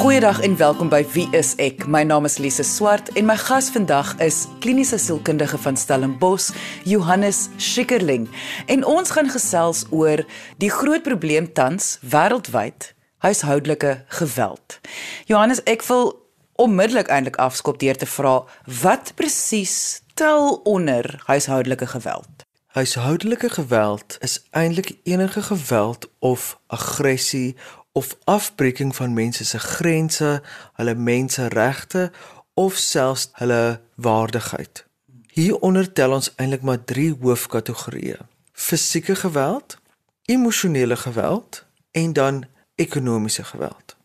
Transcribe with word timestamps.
Goeiedag 0.00 0.40
en 0.40 0.56
welkom 0.56 0.88
by 0.88 1.02
Wie 1.12 1.26
is 1.36 1.50
ek? 1.60 1.82
My 1.84 2.00
naam 2.08 2.24
is 2.24 2.38
Lise 2.40 2.64
Swart 2.64 3.10
en 3.20 3.26
my 3.28 3.34
gas 3.36 3.66
vandag 3.68 4.14
is 4.24 4.46
kliniese 4.64 4.96
sielkundige 4.96 5.58
van 5.60 5.76
Stellenbosch, 5.76 6.54
Johannes 6.88 7.50
Schikkerling. 7.60 8.24
En 8.72 8.80
ons 8.88 9.12
gaan 9.12 9.28
gesels 9.28 9.84
oor 9.92 10.24
die 10.56 10.72
groot 10.72 11.04
probleem 11.04 11.52
tans 11.52 11.98
wêreldwyd, 12.00 12.94
huishoudelike 13.28 13.98
geweld. 14.22 14.80
Johannes, 15.28 15.60
ek 15.68 15.84
wil 15.92 16.14
onmiddellik 16.56 17.12
eintlik 17.12 17.36
afskop 17.36 17.76
deur 17.84 18.00
te 18.00 18.08
vra 18.08 18.38
wat 18.80 19.12
presies 19.20 20.00
tel 20.16 20.62
onder 20.64 21.12
huishoudelike 21.28 21.92
geweld? 21.92 22.48
Huishoudelike 22.70 23.50
geweld 23.50 24.16
is 24.24 24.40
eintlik 24.50 24.96
enige 25.02 25.42
geweld 25.42 26.08
of 26.18 26.56
aggressie 26.66 27.56
of 27.92 28.16
afbreeking 28.24 28.96
van 28.96 29.14
mense 29.14 29.44
se 29.44 29.58
grense, 29.58 30.42
hulle 30.72 30.94
menseregte 30.94 32.10
of 32.54 32.76
selfs 32.76 33.28
hulle 33.32 33.80
waardigheid. 33.94 34.84
Hieronder 35.32 35.92
tel 35.92 36.12
ons 36.12 36.32
eintlik 36.36 36.62
maar 36.62 36.84
3 36.84 37.16
hoofkategorieë: 37.20 38.18
fisieke 38.52 39.14
geweld, 39.14 39.78
emosionele 40.24 40.96
geweld 40.96 41.64
en 41.90 42.12
dan 42.12 42.44
ekonomiese 42.74 43.44
geweld. 43.44 43.96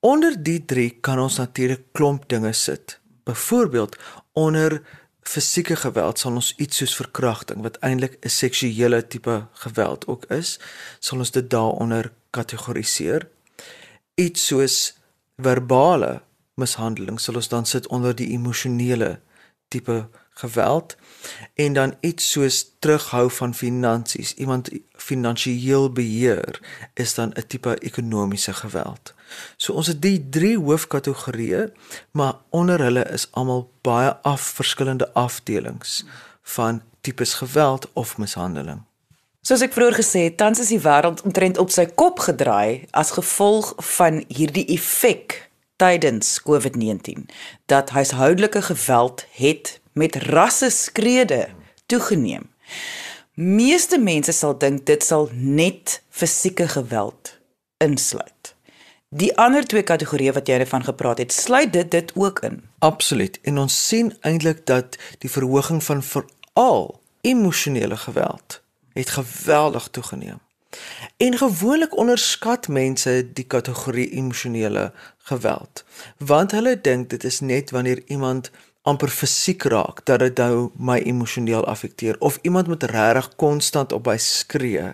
Onder 0.00 0.42
die 0.42 0.64
3 0.64 0.90
kan 1.00 1.18
ons 1.18 1.36
natuurlik 1.36 1.82
klomp 1.92 2.28
dinge 2.28 2.52
sit. 2.52 3.00
Byvoorbeeld 3.24 3.96
onder 4.32 4.82
fisieke 5.22 5.76
geweld 5.76 6.18
sal 6.18 6.32
ons 6.32 6.54
iets 6.56 6.76
soos 6.76 6.96
verkrachting 6.96 7.62
wat 7.62 7.76
eintlik 7.84 8.16
'n 8.20 8.28
seksuele 8.28 9.06
tipe 9.06 9.46
geweld 9.52 10.06
ook 10.06 10.24
is, 10.24 10.58
sal 10.98 11.18
ons 11.18 11.30
dit 11.30 11.50
daaronder 11.50 12.12
kategoriseer. 12.30 13.28
Iets 14.14 14.46
soos 14.46 14.94
verbale 15.36 16.22
mishandeling 16.60 17.20
sal 17.20 17.40
ons 17.40 17.48
dan 17.48 17.66
sit 17.66 17.86
onder 17.88 18.14
die 18.16 18.30
emosionele 18.34 19.20
tipe 19.68 20.08
geweld 20.40 20.96
en 21.54 21.72
dan 21.72 21.94
iets 22.00 22.30
soos 22.30 22.58
terughou 22.78 23.30
van 23.30 23.54
finansies, 23.54 24.34
iemand 24.34 24.70
finansiëel 24.92 25.90
beheer 25.92 26.60
is 26.94 27.14
dan 27.14 27.32
'n 27.34 27.46
tipe 27.46 27.78
ekonomiese 27.78 28.52
geweld. 28.52 29.14
So 29.56 29.72
ons 29.72 29.86
het 29.86 30.02
die 30.02 30.28
drie 30.28 30.58
hoofkategorieë, 30.58 31.72
maar 32.10 32.34
onder 32.48 32.80
hulle 32.80 33.04
is 33.04 33.28
almal 33.30 33.70
baie 33.80 34.16
af 34.22 34.40
verskillende 34.40 35.12
afdelings 35.12 36.04
van 36.42 36.82
tipes 37.00 37.34
geweld 37.34 37.92
of 37.92 38.18
mishandeling. 38.18 38.82
Soos 39.40 39.62
ek 39.64 39.72
vroeër 39.72 39.94
gesê 39.96 40.26
het, 40.26 40.34
tans 40.36 40.58
is 40.60 40.68
die 40.68 40.82
wêreld 40.84 41.22
omtrent 41.24 41.56
op 41.62 41.70
sy 41.72 41.86
kop 41.88 42.18
gedraai 42.20 42.84
as 42.92 43.14
gevolg 43.16 43.72
van 43.96 44.20
hierdie 44.28 44.66
effek 44.74 45.38
tydens 45.80 46.34
COVID-19 46.44 47.24
dat 47.72 47.94
huishoudelike 47.96 48.60
geweld 48.68 49.24
het 49.40 49.78
met 49.96 50.20
rasse 50.28 50.68
skrede 50.70 51.48
toegeneem. 51.88 52.50
Meeste 53.34 53.96
mense 53.96 54.36
sal 54.36 54.58
dink 54.60 54.84
dit 54.84 55.08
sal 55.08 55.30
net 55.32 56.02
fisieke 56.12 56.68
geweld 56.68 57.38
insluit. 57.80 58.54
Die 59.08 59.32
ander 59.40 59.64
twee 59.64 59.88
kategorieë 59.88 60.36
wat 60.36 60.52
jy 60.52 60.66
van 60.68 60.84
gepraat 60.84 61.18
het, 61.24 61.32
sluit 61.32 61.72
dit 61.72 61.88
dit 61.90 62.12
ook 62.14 62.44
in. 62.44 62.60
Absoluut. 62.84 63.40
En 63.42 63.58
ons 63.58 63.86
sien 63.88 64.12
eintlik 64.20 64.66
dat 64.68 65.00
die 65.24 65.32
verhoging 65.32 65.80
van 65.80 66.04
veral 66.04 67.00
emosionele 67.24 67.96
geweld 67.96 68.60
het 68.92 69.10
geweldig 69.10 69.88
toegeneem. 69.90 70.38
En 71.16 71.36
gewoonlik 71.36 71.96
onderskat 71.96 72.68
mense 72.68 73.32
die 73.32 73.44
kategorie 73.44 74.10
emosionele 74.10 74.92
geweld, 75.18 75.84
want 76.18 76.50
hulle 76.50 76.80
dink 76.80 77.10
dit 77.10 77.24
is 77.24 77.40
net 77.40 77.70
wanneer 77.70 78.02
iemand 78.06 78.50
amper 78.82 79.08
fisiek 79.08 79.62
raak 79.62 80.04
dat 80.04 80.18
dit 80.18 80.38
nou 80.38 80.70
my 80.76 80.98
emosioneel 80.98 81.66
affekteer 81.66 82.16
of 82.18 82.38
iemand 82.42 82.66
moet 82.66 82.82
regtig 82.82 83.34
konstant 83.36 83.92
op 83.92 84.04
by 84.04 84.16
skree. 84.16 84.92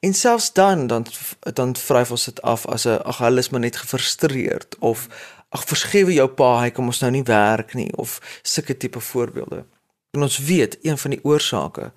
En 0.00 0.14
selfs 0.14 0.52
dan 0.52 0.86
dan 0.86 1.06
dan 1.40 1.76
vryf 1.76 2.10
ons 2.10 2.24
dit 2.24 2.42
af 2.42 2.66
as 2.66 2.84
'n 2.84 3.02
ag 3.04 3.18
hulle 3.18 3.38
is 3.38 3.48
maar 3.48 3.60
net 3.60 3.76
gefrustreerd 3.76 4.78
of 4.78 5.08
ag 5.48 5.64
verskewe 5.64 6.12
jou 6.12 6.28
pa 6.28 6.60
hy 6.60 6.70
kom 6.70 6.86
ons 6.86 7.00
nou 7.00 7.10
nie 7.10 7.22
werk 7.22 7.74
nie 7.74 7.92
of 7.96 8.40
sulke 8.42 8.76
tipe 8.76 9.00
voorbeelde. 9.00 9.64
En 10.10 10.22
ons 10.22 10.38
weet 10.38 10.78
een 10.82 10.98
van 10.98 11.10
die 11.10 11.24
oorsake 11.24 11.92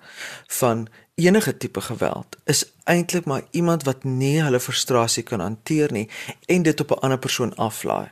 van 0.46 0.88
enige 1.18 1.56
tipe 1.56 1.80
geweld 1.80 2.36
is 2.44 2.64
eintlik 2.84 3.24
maar 3.24 3.42
iemand 3.50 3.82
wat 3.82 4.04
nie 4.04 4.36
hulle 4.42 4.60
frustrasie 4.60 5.22
kan 5.22 5.40
hanteer 5.40 5.92
nie 5.92 6.08
en 6.46 6.62
dit 6.62 6.80
op 6.80 6.90
'n 6.90 7.00
ander 7.00 7.18
persoon 7.18 7.56
aflaai. 7.56 8.10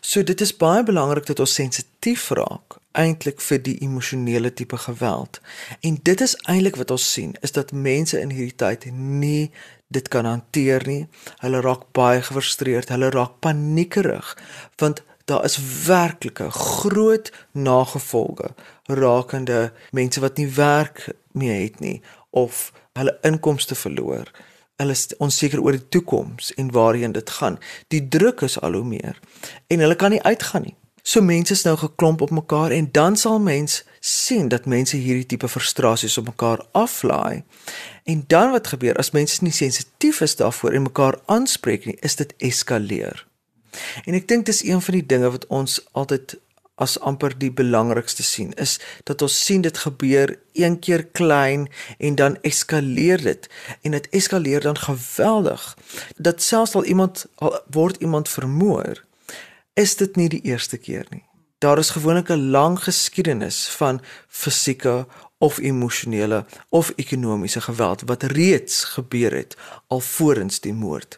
So 0.00 0.22
dit 0.22 0.40
is 0.40 0.56
baie 0.56 0.82
belangrik 0.82 1.26
dat 1.26 1.40
ons 1.40 1.54
sensitief 1.54 2.30
raak 2.30 2.78
eintlik 2.92 3.40
vir 3.40 3.62
die 3.62 3.78
emosionele 3.84 4.52
tipe 4.52 4.76
geweld. 4.76 5.40
En 5.80 5.98
dit 6.02 6.20
is 6.20 6.36
eintlik 6.36 6.76
wat 6.76 6.90
ons 6.90 7.12
sien 7.12 7.34
is 7.40 7.52
dat 7.52 7.72
mense 7.72 8.20
in 8.20 8.30
hierdie 8.30 8.56
tyd 8.56 8.88
nie 8.92 9.50
dit 9.86 10.08
kan 10.08 10.24
hanteer 10.24 10.86
nie. 10.86 11.06
Hulle 11.38 11.60
raak 11.60 11.92
baie 11.92 12.22
gefrustreerd, 12.22 12.88
hulle 12.88 13.10
raak 13.10 13.38
paniekerig 13.40 14.36
want 14.76 15.02
daar 15.28 15.44
is 15.44 15.58
werklike 15.86 16.50
groot 16.50 17.32
nagevolge 17.52 18.54
rakende 18.88 19.72
mense 19.90 20.20
wat 20.20 20.36
nie 20.36 20.48
werk 20.56 21.08
meer 21.32 21.60
het 21.60 21.80
nie 21.84 21.98
of 22.30 22.72
hulle 22.98 23.18
inkomste 23.22 23.74
verloor. 23.74 24.30
Hulle 24.78 24.94
is 24.94 25.08
onseker 25.18 25.62
oor 25.62 25.74
die 25.74 25.88
toekoms 25.88 26.52
en 26.54 26.72
waarheen 26.72 27.12
dit 27.12 27.30
gaan. 27.30 27.58
Die 27.88 28.08
druk 28.08 28.40
is 28.46 28.60
al 28.60 28.78
hoe 28.78 28.84
meer 28.84 29.18
en 29.66 29.80
hulle 29.84 29.96
kan 29.96 30.14
nie 30.14 30.22
uitgaan 30.22 30.62
nie. 30.62 30.76
So 31.08 31.22
mense 31.24 31.52
is 31.52 31.62
nou 31.64 31.76
geklomp 31.80 32.20
op 32.20 32.30
mekaar 32.30 32.70
en 32.70 32.90
dan 32.92 33.16
sal 33.16 33.38
mens 33.40 33.84
sien 34.00 34.48
dat 34.48 34.66
mense 34.66 34.96
hierdie 34.96 35.26
tipe 35.26 35.48
frustrasies 35.48 36.18
op 36.18 36.26
mekaar 36.26 36.64
aflaai. 36.72 37.44
En 38.04 38.24
dan 38.26 38.50
wat 38.50 38.66
gebeur 38.66 38.96
as 39.00 39.10
mense 39.10 39.40
nie 39.44 39.52
sensitief 39.52 40.20
is 40.20 40.36
daarvoor 40.36 40.76
en 40.76 40.82
mekaar 40.82 41.16
aanspreek 41.26 41.86
nie, 41.88 41.96
is 42.00 42.16
dit 42.16 42.34
eskaleer. 42.38 43.24
En 44.04 44.14
ek 44.14 44.28
dink 44.28 44.46
dis 44.46 44.60
een 44.64 44.82
van 44.84 44.98
die 44.98 45.06
dinge 45.06 45.30
wat 45.32 45.46
ons 45.46 45.80
altyd 45.92 46.36
as 46.78 46.98
amper 47.00 47.34
die 47.38 47.50
belangrikste 47.50 48.22
sien 48.22 48.52
is 48.62 48.78
dat 49.08 49.22
ons 49.22 49.36
sien 49.44 49.62
dit 49.66 49.78
gebeur 49.78 50.34
een 50.52 50.78
keer 50.78 51.04
klein 51.06 51.68
en 51.98 52.14
dan 52.14 52.38
eskaleer 52.46 53.22
dit. 53.22 53.48
En 53.82 53.90
dit 53.90 54.08
eskaleer 54.10 54.60
dan 54.60 54.78
geweldig 54.78 55.76
dat 56.16 56.42
selfs 56.42 56.74
al 56.74 56.84
iemand 56.84 57.26
al 57.34 57.60
word 57.70 58.00
iemand 58.02 58.28
vermoor 58.28 59.04
is 59.74 59.96
dit 59.96 60.16
nie 60.16 60.28
die 60.28 60.42
eerste 60.42 60.76
keer 60.76 61.06
nie. 61.10 61.24
Daar 61.58 61.78
is 61.78 61.90
gewoonlik 61.90 62.30
'n 62.30 62.50
lang 62.50 62.78
geskiedenis 62.82 63.68
van 63.68 64.00
fisieke 64.28 65.06
of 65.38 65.58
emosionele 65.58 66.44
of 66.68 66.92
ekonomiese 66.96 67.60
geweld 67.60 68.02
wat 68.06 68.22
reeds 68.22 68.84
gebeur 68.84 69.32
het 69.32 69.56
alvorens 69.86 70.60
die 70.60 70.74
moord 70.74 71.16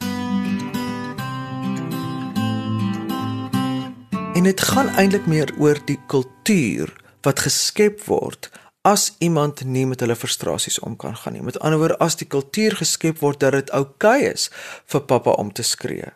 En 4.34 4.42
dit 4.42 4.60
gaan 4.60 4.88
eintlik 4.88 5.26
meer 5.26 5.50
oor 5.58 5.78
die 5.84 5.98
kultuur 6.06 6.92
wat 7.26 7.40
geskep 7.42 8.04
word 8.06 8.50
as 8.86 9.10
iemand 9.18 9.64
nie 9.64 9.82
met 9.86 10.00
hulle 10.00 10.16
frustrasies 10.16 10.78
om 10.86 10.94
kan 10.96 11.16
gaan 11.16 11.34
nie. 11.34 11.42
Met 11.42 11.58
ander 11.58 11.78
woorde, 11.78 11.98
as 11.98 12.16
die 12.16 12.28
kultuur 12.30 12.78
geskep 12.78 13.18
word 13.20 13.40
dat 13.42 13.52
dit 13.58 13.72
oukei 13.76 14.22
okay 14.22 14.30
is 14.30 14.46
vir 14.92 15.02
pappa 15.10 15.34
om 15.34 15.50
te 15.52 15.66
skree, 15.66 16.12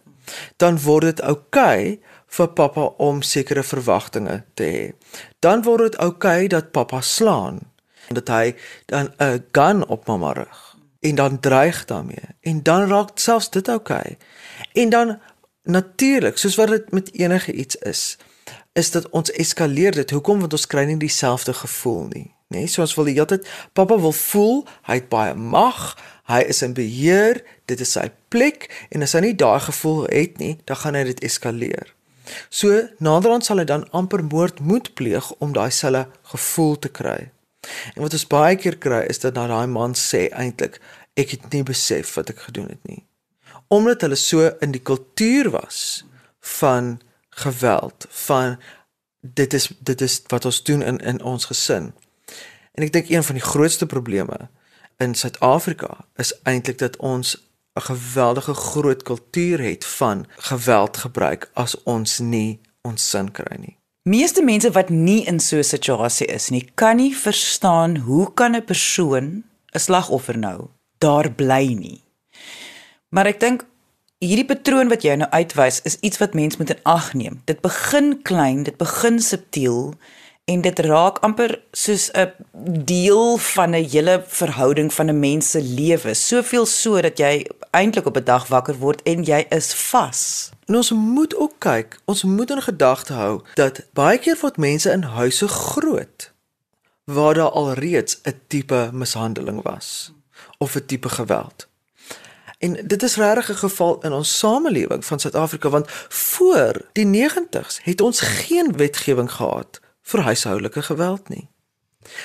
dan 0.63 0.79
word 0.87 1.11
dit 1.11 1.25
oukei 1.27 1.99
okay 1.99 1.99
vir 2.39 2.49
pappa 2.55 2.87
om 3.03 3.23
sekere 3.23 3.63
verwagtinge 3.63 4.41
te 4.55 4.71
hê. 4.71 4.87
Dan 5.43 5.67
word 5.67 5.91
dit 5.91 6.01
oukei 6.01 6.47
okay 6.47 6.49
dat 6.55 6.73
pappa 6.73 7.03
slaan 7.03 7.61
en 8.09 8.21
dat 8.21 8.29
hy 8.29 8.55
dan 8.87 9.13
'n 9.19 9.45
gun 9.53 9.87
op 9.89 10.07
mamma 10.07 10.33
rig 10.33 10.77
en 11.01 11.15
dan 11.15 11.41
dreig 11.41 11.85
daarmee 11.85 12.29
en 12.41 12.63
dan 12.63 12.89
raak 12.89 13.19
selfs 13.19 13.51
dit 13.51 13.69
oukei. 13.69 13.99
Okay. 13.99 14.17
En 14.73 14.89
dan 14.89 15.19
natuurlik, 15.65 16.39
soos 16.39 16.57
wat 16.61 16.69
dit 16.69 16.91
met 16.93 17.11
enige 17.13 17.53
iets 17.53 17.77
is, 17.77 18.17
is 18.73 18.91
dit 18.91 19.09
ons 19.11 19.31
eskaleer 19.31 19.95
dit. 19.95 20.11
Hoekom 20.11 20.43
want 20.45 20.53
ons 20.53 20.67
kry 20.67 20.85
nie 20.89 20.99
dieselfde 21.01 21.55
gevoel 21.57 22.03
nie, 22.11 22.27
nê? 22.53 22.65
Nee, 22.65 22.71
so 22.71 22.83
ons 22.85 22.95
wil 22.99 23.09
die 23.09 23.17
hele 23.17 23.31
tyd 23.31 23.49
pappa 23.77 23.97
wil 24.01 24.15
voel 24.15 24.65
hy 24.89 24.99
het 25.01 25.09
baie 25.13 25.35
mag, 25.35 25.95
hy 26.31 26.41
is 26.51 26.63
in 26.67 26.75
beheer, 26.77 27.41
dit 27.71 27.81
is 27.81 27.95
sy 27.97 28.09
plek 28.33 28.69
en 28.91 29.07
as 29.07 29.15
hy 29.17 29.23
nie 29.29 29.37
daai 29.39 29.61
gevoel 29.65 30.05
het 30.11 30.41
nie, 30.43 30.57
dan 30.69 30.81
gaan 30.83 30.99
hy 30.99 31.07
dit 31.13 31.25
eskaleer. 31.27 31.95
So 32.49 32.87
naderhand 33.05 33.47
sal 33.47 33.61
hy 33.61 33.69
dan 33.69 33.87
amper 33.93 34.25
moord 34.25 34.61
moet 34.65 34.93
pleeg 34.99 35.31
om 35.45 35.55
daai 35.57 35.71
selfe 35.71 36.09
gevoel 36.35 36.79
te 36.81 36.91
kry. 36.93 37.19
En 37.95 38.05
wat 38.05 38.17
ons 38.17 38.29
baie 38.29 38.57
keer 38.61 38.77
kry 38.81 39.05
is 39.09 39.23
dat 39.23 39.37
daai 39.39 39.67
man 39.71 39.97
sê 39.97 40.27
eintlik 40.33 40.81
ek 41.17 41.37
het 41.37 41.51
nie 41.53 41.63
besef 41.65 42.17
wat 42.19 42.33
ek 42.35 42.49
gedoen 42.49 42.73
het 42.73 42.83
nie 42.91 43.05
omdat 43.69 44.01
hulle 44.01 44.15
so 44.15 44.51
in 44.61 44.71
die 44.71 44.83
kultuur 44.83 45.51
was 45.51 46.05
van 46.41 47.01
geweld 47.31 48.07
van 48.09 48.59
dit 49.21 49.53
is 49.55 49.71
dit 49.79 50.01
is 50.01 50.23
wat 50.27 50.45
ons 50.45 50.63
doen 50.63 50.83
in 50.83 50.99
in 50.99 51.23
ons 51.23 51.45
gesin. 51.45 51.93
En 52.75 52.83
ek 52.83 52.93
dink 52.93 53.09
een 53.09 53.25
van 53.25 53.35
die 53.35 53.45
grootste 53.45 53.87
probleme 53.87 54.49
in 54.97 55.15
Suid-Afrika 55.15 56.05
is 56.17 56.35
eintlik 56.43 56.79
dat 56.79 56.97
ons 56.97 57.37
'n 57.75 57.81
geweldige 57.81 58.55
groot 58.55 59.03
kultuur 59.03 59.61
het 59.61 59.85
van 59.85 60.27
geweldgebruik 60.37 61.51
as 61.53 61.83
ons 61.83 62.19
nie 62.19 62.61
ons 62.83 63.11
sin 63.11 63.31
kry 63.31 63.57
nie. 63.59 63.77
Meeste 64.03 64.43
mense 64.43 64.71
wat 64.71 64.89
nie 64.89 65.25
in 65.25 65.41
so 65.41 65.57
'n 65.57 65.65
situasie 65.65 66.27
is 66.27 66.49
nie, 66.49 66.71
kan 66.75 66.97
nie 66.97 67.17
verstaan 67.17 67.97
hoe 67.97 68.35
kan 68.35 68.57
'n 68.57 68.65
persoon 68.65 69.45
'n 69.73 69.79
slagoffer 69.79 70.39
nou 70.39 70.69
daar 70.99 71.33
bly 71.33 71.75
nie. 71.79 72.04
Maar 73.15 73.31
ek 73.31 73.39
dink 73.39 73.63
hierdie 74.25 74.47
patroon 74.49 74.91
wat 74.91 75.05
jy 75.07 75.15
nou 75.21 75.29
uitwys 75.31 75.79
is 75.87 76.01
iets 76.03 76.19
wat 76.19 76.35
mens 76.35 76.59
moet 76.59 76.73
in 76.75 76.81
ag 76.83 77.13
neem. 77.15 77.39
Dit 77.47 77.61
begin 77.63 78.17
klein, 78.27 78.65
dit 78.67 78.75
begin 78.81 79.21
subtiel 79.23 79.93
en 80.51 80.65
dit 80.65 80.81
raak 80.89 81.21
amper 81.25 81.55
soos 81.73 82.11
'n 82.11 82.33
deel 82.91 83.37
van 83.55 83.71
'n 83.71 83.87
hele 83.93 84.25
verhouding 84.27 84.91
van 84.93 85.11
'n 85.11 85.21
mens 85.21 85.51
se 85.51 85.63
lewe, 85.63 86.15
soveel 86.15 86.67
so 86.67 87.01
dat 87.01 87.19
jy 87.19 87.47
eintlik 87.71 88.07
op 88.07 88.17
'n 88.17 88.25
dag 88.25 88.49
wakker 88.49 88.79
word 88.79 89.03
en 89.03 89.23
jy 89.23 89.47
is 89.49 89.75
vas. 89.75 90.51
En 90.67 90.77
ons 90.77 90.91
moet 90.91 91.37
ook 91.37 91.55
kyk, 91.59 91.99
ons 92.05 92.23
moet 92.23 92.51
in 92.51 92.63
gedagte 92.63 93.13
hou 93.13 93.43
dat 93.55 93.87
baie 93.93 94.19
keer 94.19 94.39
word 94.41 94.57
mense 94.57 94.91
in 94.91 95.03
huise 95.03 95.49
groot 95.49 96.33
waar 97.05 97.35
daar 97.35 97.51
alreeds 97.51 98.19
'n 98.23 98.41
tipe 98.49 98.91
mishandeling 98.93 99.63
was 99.63 100.13
of 100.59 100.75
'n 100.75 100.87
tipe 100.87 101.09
geweld. 101.09 101.69
En 102.59 102.87
dit 102.87 103.03
is 103.03 103.17
regtig 103.17 103.51
'n 103.51 103.55
geval 103.55 104.01
in 104.03 104.13
ons 104.13 104.39
samelewing 104.39 105.05
van 105.05 105.21
Suid-Afrika 105.21 105.69
want 105.69 105.91
voor 106.09 106.89
die 106.93 107.07
90's 107.07 107.81
het 107.83 108.01
ons 108.01 108.21
geen 108.21 108.77
wetgewing 108.77 109.33
gehad 109.33 109.81
vir 110.03 110.21
huishoudelike 110.21 110.83
geweld 110.83 111.29
nie. 111.29 111.49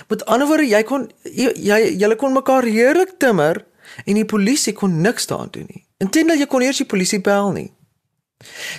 Met 0.07 0.25
ander 0.25 0.47
woorde, 0.47 0.67
jy 0.67 0.83
kon 0.83 1.11
jy 1.23 1.95
jy 1.97 2.15
kon 2.15 2.33
mekaar 2.33 2.63
heerlik 2.63 3.15
timmer 3.17 3.65
en 4.05 4.13
die 4.13 4.25
polisie 4.25 4.73
kon 4.73 5.01
niks 5.01 5.27
daaraan 5.27 5.51
doen 5.51 5.67
nie. 5.67 5.85
Intendeel 5.97 6.37
jy 6.37 6.45
kon 6.45 6.61
eers 6.61 6.77
die 6.77 6.85
polisie 6.85 7.21
bel 7.21 7.51
nie. 7.51 7.71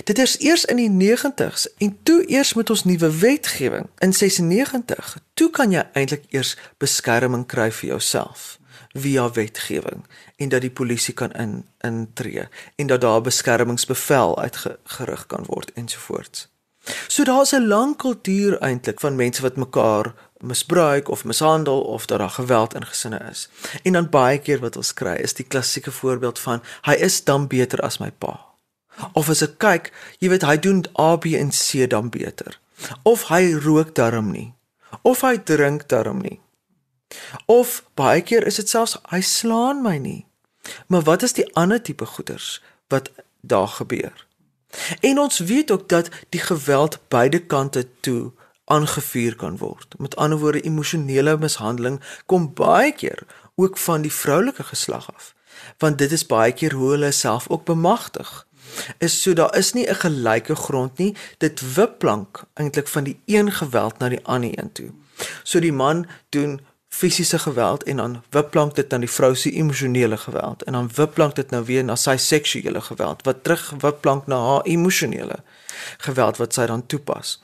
Dit 0.04 0.18
is 0.18 0.38
eers 0.40 0.64
in 0.64 0.76
die 0.76 1.16
90's 1.16 1.68
en 1.78 1.98
toe 2.02 2.24
eers 2.28 2.54
met 2.54 2.70
ons 2.70 2.84
nuwe 2.84 3.10
wetgewing 3.18 3.90
in 3.98 4.12
96. 4.12 5.18
Toe 5.34 5.50
kan 5.50 5.72
jy 5.72 5.84
eintlik 5.92 6.24
eers 6.28 6.56
beskerming 6.78 7.46
kry 7.46 7.70
vir 7.70 7.88
jouself 7.88 8.59
via 8.92 9.30
wetgewing 9.30 10.06
en 10.36 10.48
dat 10.48 10.60
die 10.60 10.70
polisie 10.70 11.14
kan 11.14 11.32
in 11.32 11.66
intree 11.80 12.48
en 12.76 12.86
dat 12.86 13.00
daar 13.00 13.20
beskermingsbevel 13.20 14.38
uitgerig 14.38 15.26
kan 15.26 15.44
word 15.46 15.72
ensovoorts. 15.74 16.48
So 17.08 17.24
daar's 17.24 17.52
'n 17.52 17.66
lang 17.66 17.96
kultuur 17.96 18.58
eintlik 18.58 19.00
van 19.00 19.14
mense 19.16 19.42
wat 19.42 19.56
mekaar 19.56 20.14
misbruik 20.38 21.08
of 21.08 21.24
mishandel 21.24 21.80
of 21.80 22.06
dat 22.06 22.18
daar 22.18 22.30
geweld 22.30 22.74
in 22.74 22.86
gesinne 22.86 23.20
is. 23.30 23.48
En 23.82 23.92
dan 23.92 24.08
baie 24.08 24.38
keer 24.38 24.58
wat 24.58 24.76
ons 24.76 24.94
kry 24.94 25.14
is 25.14 25.34
die 25.34 25.46
klassieke 25.46 25.90
voorbeeld 25.90 26.38
van 26.38 26.62
hy 26.82 26.92
is 26.92 27.24
dan 27.24 27.46
beter 27.46 27.80
as 27.80 27.98
my 27.98 28.10
pa. 28.10 28.46
Of 29.12 29.28
as 29.28 29.42
ek 29.42 29.58
kyk, 29.58 29.92
jy 30.18 30.28
weet 30.28 30.42
hy 30.42 30.56
doen 30.58 30.84
A 31.00 31.16
B 31.16 31.24
en 31.24 31.50
C 31.50 31.86
dan 31.88 32.10
beter. 32.10 32.58
Of 33.02 33.28
hy 33.28 33.52
rook 33.54 33.94
darm 33.94 34.30
nie. 34.30 34.52
Of 35.02 35.20
hy 35.20 35.36
drink 35.38 35.88
darm 35.88 36.20
nie. 36.20 36.40
Of 37.46 37.84
baie 37.94 38.20
keer 38.22 38.46
is 38.46 38.54
dit 38.54 38.68
selfs 38.68 38.98
hy 39.10 39.20
slaan 39.20 39.82
my 39.82 39.96
nie. 39.96 40.26
Maar 40.86 41.02
wat 41.02 41.22
is 41.22 41.32
die 41.32 41.46
ander 41.54 41.82
tipe 41.82 42.06
goeders 42.06 42.62
wat 42.88 43.10
daar 43.40 43.68
gebeur? 43.68 44.26
En 45.00 45.18
ons 45.18 45.38
weet 45.38 45.70
ook 45.70 45.88
dat 45.88 46.08
die 46.28 46.40
geweld 46.40 46.98
beide 47.08 47.38
kante 47.38 47.86
toe 48.00 48.32
aangevuur 48.64 49.36
kan 49.36 49.56
word. 49.58 49.94
Met 49.98 50.16
ander 50.16 50.38
woorde, 50.38 50.60
emosionele 50.60 51.36
mishandeling 51.38 52.00
kom 52.26 52.52
baie 52.54 52.92
keer 52.92 53.26
ook 53.54 53.78
van 53.78 54.02
die 54.02 54.12
vroulike 54.12 54.62
geslag 54.62 55.14
af. 55.14 55.34
Want 55.78 55.98
dit 55.98 56.12
is 56.12 56.26
baie 56.26 56.52
keer 56.52 56.72
hoe 56.72 56.90
hulle 56.90 57.10
self 57.10 57.48
ook 57.48 57.64
bemagtig. 57.64 58.46
Is 58.98 59.22
so 59.22 59.32
daar 59.32 59.56
is 59.56 59.72
nie 59.72 59.88
'n 59.88 59.94
gelyke 59.94 60.54
grond 60.54 60.98
nie. 60.98 61.16
Dit 61.38 61.74
wipplank 61.74 62.44
eintlik 62.54 62.88
van 62.88 63.04
die 63.04 63.20
een 63.26 63.52
geweld 63.52 63.98
na 63.98 64.08
die 64.08 64.24
ander 64.24 64.58
een 64.58 64.72
toe. 64.72 64.90
So 65.42 65.60
die 65.60 65.72
man 65.72 66.06
doen 66.28 66.60
fisiese 66.90 67.38
geweld 67.38 67.82
en 67.82 67.96
dan 67.96 68.22
wipplank 68.30 68.74
dit 68.74 68.90
dan 68.90 69.00
die 69.00 69.10
vrou 69.10 69.34
se 69.34 69.50
emosionele 69.50 70.16
geweld 70.16 70.62
en 70.62 70.72
dan 70.72 70.90
wipplank 70.94 71.34
dit 71.34 71.50
nou 71.50 71.64
weer 71.64 71.84
na 71.84 71.96
sy 71.96 72.16
seksuele 72.16 72.80
geweld 72.80 73.22
wat 73.22 73.44
terug 73.44 73.70
wipplank 73.78 74.26
na 74.26 74.38
haar 74.46 74.62
emosionele 74.62 75.38
geweld 75.98 76.36
wat 76.36 76.54
sy 76.54 76.66
dan 76.66 76.86
toepas. 76.86 77.38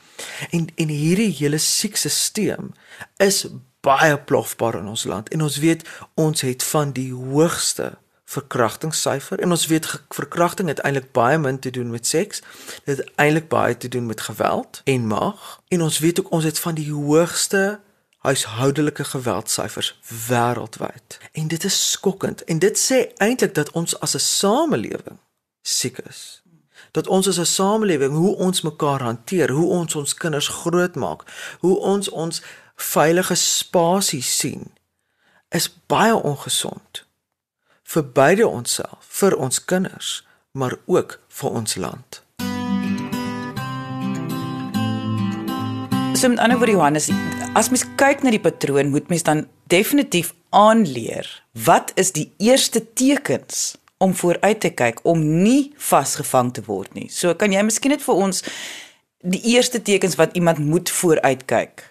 En 0.50 0.66
en 0.74 0.88
hierdie 0.88 1.30
hele 1.38 1.58
siekstelsel 1.58 2.72
is 3.16 3.46
baie 3.80 4.18
plofbaar 4.18 4.80
in 4.80 4.90
ons 4.90 5.04
land 5.04 5.28
en 5.28 5.42
ons 5.46 5.56
weet 5.62 5.86
ons 6.14 6.40
het 6.40 6.64
van 6.64 6.92
die 6.92 7.12
hoogste 7.14 7.92
verkrachtingssyfer 8.26 9.40
en 9.40 9.50
ons 9.54 9.66
weet 9.70 9.86
verkrachting 10.14 10.68
het 10.68 10.82
eintlik 10.82 11.12
baie 11.14 11.38
min 11.38 11.58
te 11.62 11.70
doen 11.70 11.90
met 11.90 12.06
seks 12.06 12.42
dit 12.84 12.96
het 12.96 13.10
eintlik 13.14 13.46
baie 13.48 13.76
te 13.76 13.88
doen 13.88 14.06
met 14.06 14.20
geweld 14.20 14.80
en 14.84 15.06
mag 15.06 15.60
en 15.68 15.82
ons 15.82 15.98
weet 15.98 16.20
ook 16.20 16.32
ons 16.34 16.44
het 16.44 16.58
van 16.58 16.74
die 16.74 16.90
hoogste 16.92 17.78
huishoudelike 18.26 19.04
geweldsyfers 19.04 19.98
wêreldwyd. 20.28 21.18
En 21.32 21.48
dit 21.48 21.64
is 21.64 21.90
skokkend 21.90 22.44
en 22.44 22.58
dit 22.58 22.78
sê 22.78 22.98
eintlik 23.22 23.54
dat 23.54 23.70
ons 23.70 24.00
as 24.00 24.14
'n 24.14 24.18
samelewing 24.18 25.18
siek 25.62 25.98
is. 25.98 26.42
Dat 26.90 27.06
ons 27.06 27.28
as 27.28 27.38
'n 27.38 27.44
samelewing 27.44 28.14
hoe 28.14 28.36
ons 28.36 28.60
mekaar 28.60 29.02
hanteer, 29.02 29.50
hoe 29.50 29.68
ons 29.68 29.94
ons 29.94 30.14
kinders 30.14 30.48
grootmaak, 30.48 31.22
hoe 31.60 31.78
ons 31.78 32.08
ons 32.08 32.42
veilige 32.76 33.34
spasie 33.34 34.22
sien, 34.22 34.72
is 35.48 35.74
baie 35.86 36.14
ongesond 36.14 37.04
vir 37.82 38.02
beide 38.12 38.46
onsself, 38.46 39.06
vir 39.08 39.36
ons 39.36 39.64
kinders, 39.64 40.26
maar 40.50 40.74
ook 40.86 41.20
vir 41.28 41.50
ons 41.50 41.74
land. 41.74 42.25
So 46.16 46.28
met 46.28 46.38
ander 46.38 46.56
woorde 46.56 46.72
Johannes, 46.72 47.10
as 47.52 47.68
mens 47.68 47.82
kyk 48.00 48.22
na 48.24 48.30
die 48.32 48.40
patroon, 48.40 48.88
moet 48.88 49.10
mens 49.12 49.24
dan 49.26 49.42
definitief 49.68 50.30
aanleer 50.48 51.28
wat 51.66 51.92
is 52.00 52.14
die 52.16 52.30
eerste 52.40 52.80
tekens 52.96 53.76
om 54.00 54.14
vooruit 54.16 54.60
te 54.60 54.70
kyk 54.72 55.02
om 55.04 55.20
nie 55.42 55.74
vasgevang 55.76 56.54
te 56.56 56.64
word 56.64 56.96
nie. 56.96 57.10
So 57.12 57.36
kan 57.36 57.52
jy 57.52 57.66
miskien 57.68 57.92
net 57.92 58.04
vir 58.06 58.16
ons 58.16 58.40
die 59.20 59.42
eerste 59.52 59.82
tekens 59.82 60.16
wat 60.16 60.32
iemand 60.40 60.64
moet 60.64 60.88
vooruit 60.88 61.44
kyk 61.52 61.84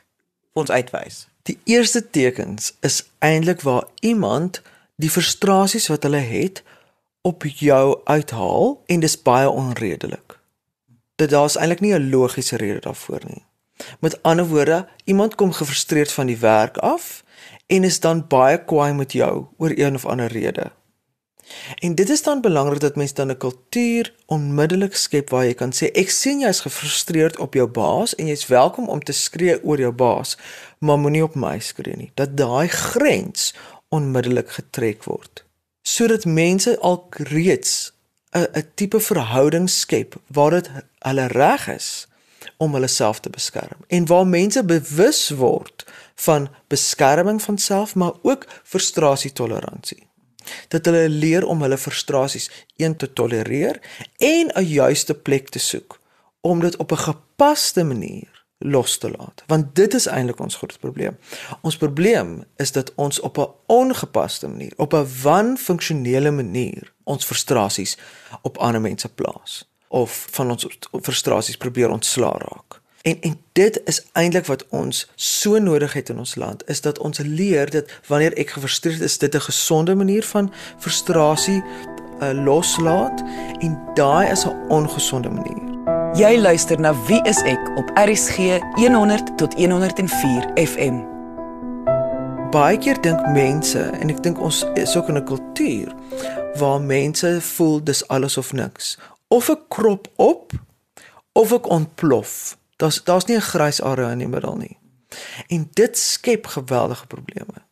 ons 0.57 0.74
uitwys. 0.74 1.28
Die 1.45 1.60
eerste 1.69 2.01
tekens 2.01 2.74
is 2.81 3.04
eintlik 3.21 3.62
waar 3.62 3.86
iemand 4.01 4.63
die 4.98 5.13
frustrasies 5.13 5.86
wat 5.94 6.10
hulle 6.10 6.25
het 6.25 6.66
op 7.21 7.45
jou 7.45 8.00
uithaal 8.10 8.80
en 8.89 9.06
dis 9.06 9.21
baie 9.21 9.50
onredelik. 9.50 10.39
Dit 11.21 11.30
daar's 11.30 11.61
eintlik 11.61 11.85
nie 11.85 11.94
'n 11.94 12.09
logiese 12.09 12.57
rede 12.57 12.90
daarvoor 12.90 13.21
nie. 13.30 13.45
Met 14.00 14.24
ander 14.24 14.48
woorde, 14.48 14.88
iemand 15.04 15.36
kom 15.36 15.52
gefrustreerd 15.52 16.12
van 16.12 16.26
die 16.26 16.38
werk 16.38 16.78
af 16.78 17.24
en 17.68 17.84
is 17.84 18.00
dan 18.00 18.28
baie 18.28 18.64
kwaai 18.64 18.94
met 18.94 19.12
jou 19.12 19.46
oor 19.58 19.72
een 19.76 19.96
of 19.96 20.06
ander 20.06 20.28
rede. 20.28 20.72
En 21.80 21.96
dit 21.96 22.10
is 22.10 22.24
dan 22.24 22.42
belangrik 22.42 22.80
dat 22.80 22.96
mens 22.96 23.14
dan 23.14 23.32
'n 23.32 23.38
kultuur 23.38 24.14
onmiddellik 24.26 24.96
skep 24.96 25.30
waar 25.30 25.46
jy 25.46 25.54
kan 25.54 25.74
sê 25.74 25.92
ek 25.92 26.10
sien 26.10 26.40
jy's 26.40 26.60
gefrustreerd 26.60 27.38
op 27.38 27.54
jou 27.54 27.68
baas 27.68 28.16
en 28.16 28.28
jy's 28.28 28.48
welkom 28.48 28.88
om 28.90 29.04
te 29.04 29.12
skree 29.12 29.64
oor 29.64 29.80
jou 29.80 29.92
baas, 29.92 30.38
maar 30.80 31.00
moenie 31.00 31.24
op 31.24 31.36
my 31.36 31.60
skree 31.60 31.96
nie. 31.96 32.12
Dat 32.14 32.38
daai 32.38 32.68
grens 32.68 33.54
onmiddellik 33.90 34.50
getrek 34.50 35.04
word 35.04 35.46
sodat 35.86 36.26
mense 36.26 36.80
al 36.80 37.08
reeds 37.10 37.94
'n 38.32 38.48
'n 38.54 38.68
tipe 38.76 39.00
verhouding 39.00 39.70
skep 39.70 40.16
waar 40.28 40.52
dit 40.52 40.70
hulle 41.00 41.28
reg 41.28 41.68
is 41.68 42.08
om 42.57 42.74
hulle 42.74 42.88
self 42.88 43.19
te 43.19 43.30
beskerm. 43.30 43.80
En 43.88 44.06
waar 44.06 44.28
mense 44.28 44.64
bewus 44.64 45.30
word 45.30 45.85
van 46.16 46.50
beskerming 46.68 47.42
van 47.42 47.57
self 47.57 47.95
maar 47.95 48.14
ook 48.21 48.47
frustrasie 48.64 49.31
toleransie 49.31 50.07
dat 50.68 50.85
hulle 50.85 51.09
leer 51.09 51.45
om 51.45 51.62
hulle 51.62 51.78
frustrasies 51.78 52.52
een 52.78 52.95
te 52.95 53.14
tolereer 53.14 53.80
en 54.18 54.52
'n 54.54 54.66
juiste 54.66 55.14
plek 55.14 55.50
te 55.50 55.59
soek 55.59 56.00
om 56.42 56.59
dit 56.59 56.76
op 56.76 56.92
'n 56.92 56.97
gepaste 56.97 57.83
manier 57.83 58.45
los 58.57 58.97
te 58.97 59.09
laat. 59.09 59.44
Want 59.47 59.76
dit 59.76 59.94
is 59.94 60.06
eintlik 60.06 60.40
ons 60.40 60.56
groot 60.56 60.80
probleem. 60.80 61.18
Ons 61.62 61.78
probleem 61.78 62.44
is 62.56 62.71
dat 62.71 62.94
ons 62.95 63.19
op 63.19 63.38
'n 63.38 63.52
ongepaste 63.66 64.47
manier 64.47 64.74
op 64.76 64.94
'n 64.94 65.07
wanfunksionele 65.21 66.31
manier 66.31 66.94
ons 67.04 67.26
frustrasies 67.26 67.97
op 68.42 68.57
ander 68.57 68.81
mense 68.81 69.09
plaas 69.09 69.75
of 69.95 70.28
van 70.31 70.49
ons 70.52 70.68
frustrasies 71.02 71.57
probeer 71.57 71.90
ontsla 71.90 72.31
raak. 72.31 72.81
En 73.06 73.21
en 73.21 73.40
dit 73.54 73.81
is 73.85 74.02
eintlik 74.11 74.45
wat 74.45 74.66
ons 74.69 75.06
so 75.16 75.59
nodig 75.59 75.94
het 75.94 76.09
in 76.09 76.18
ons 76.18 76.35
land 76.35 76.64
is 76.68 76.81
dat 76.81 76.99
ons 76.99 77.21
leer 77.23 77.69
dat 77.69 77.92
wanneer 78.07 78.33
ek 78.33 78.56
gefrustreerd 78.57 79.02
is, 79.02 79.18
dit 79.18 79.35
'n 79.35 79.47
gesonde 79.47 79.95
manier 79.95 80.23
van 80.23 80.52
frustrasie 80.78 81.64
uh, 81.64 82.31
loslaat 82.44 83.23
en 83.59 83.80
daai 83.94 84.31
is 84.31 84.45
'n 84.45 84.57
ongesonde 84.68 85.30
manier. 85.30 85.64
Jy 86.16 86.40
luister 86.40 86.80
na 86.80 86.95
Wie 87.06 87.21
is 87.23 87.42
ek 87.42 87.78
op 87.78 87.92
RSG 87.94 88.37
100 88.75 89.37
tot 89.37 89.54
104 89.54 90.52
FM. 90.56 91.04
Baie 92.52 92.78
keer 92.78 93.02
dink 93.02 93.28
mense 93.28 93.80
en 93.80 94.09
ek 94.09 94.23
dink 94.23 94.40
ons 94.40 94.66
is 94.73 94.95
ook 94.95 95.07
in 95.07 95.18
'n 95.18 95.23
kultuur 95.23 95.94
waar 96.56 96.81
mense 96.81 97.42
voel 97.42 97.83
dis 97.83 98.07
alles 98.07 98.37
of 98.37 98.54
niks. 98.54 98.97
Of 99.28 99.50
ek 99.50 99.68
krop 99.68 100.08
op 100.16 100.54
of 101.34 101.52
ek 101.52 101.70
ontplof. 101.70 102.58
Daar's 102.76 103.04
daar's 103.04 103.26
nie 103.26 103.38
'n 103.38 103.42
grys 103.42 103.82
area 103.82 104.12
in 104.12 104.18
die 104.18 104.28
middel 104.28 104.56
nie. 104.56 104.78
En 105.48 105.70
dit 105.74 105.98
skep 105.98 106.48
geweldige 106.48 107.08
probleme. 107.08 107.64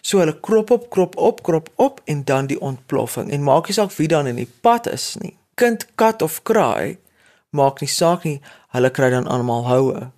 So 0.00 0.18
hulle 0.18 0.40
krop 0.40 0.70
op, 0.70 0.90
krop 0.90 1.16
op, 1.16 1.42
krop 1.42 1.68
op 1.74 2.00
en 2.04 2.24
dan 2.24 2.46
die 2.46 2.60
ontploffing. 2.60 3.30
En 3.30 3.42
maak 3.42 3.66
nie 3.66 3.74
saak 3.74 3.92
wie 3.92 4.08
dan 4.08 4.26
in 4.26 4.36
die 4.36 4.52
pad 4.60 4.86
is 4.86 5.16
nie. 5.18 5.38
Kind, 5.54 5.86
kat 5.94 6.22
of 6.22 6.42
kraai, 6.42 6.98
maak 7.50 7.80
nie 7.80 7.88
saak 7.88 8.24
nie, 8.24 8.40
hulle 8.68 8.90
kry 8.90 9.10
dan 9.10 9.26
almal 9.26 9.66
houe 9.66 10.10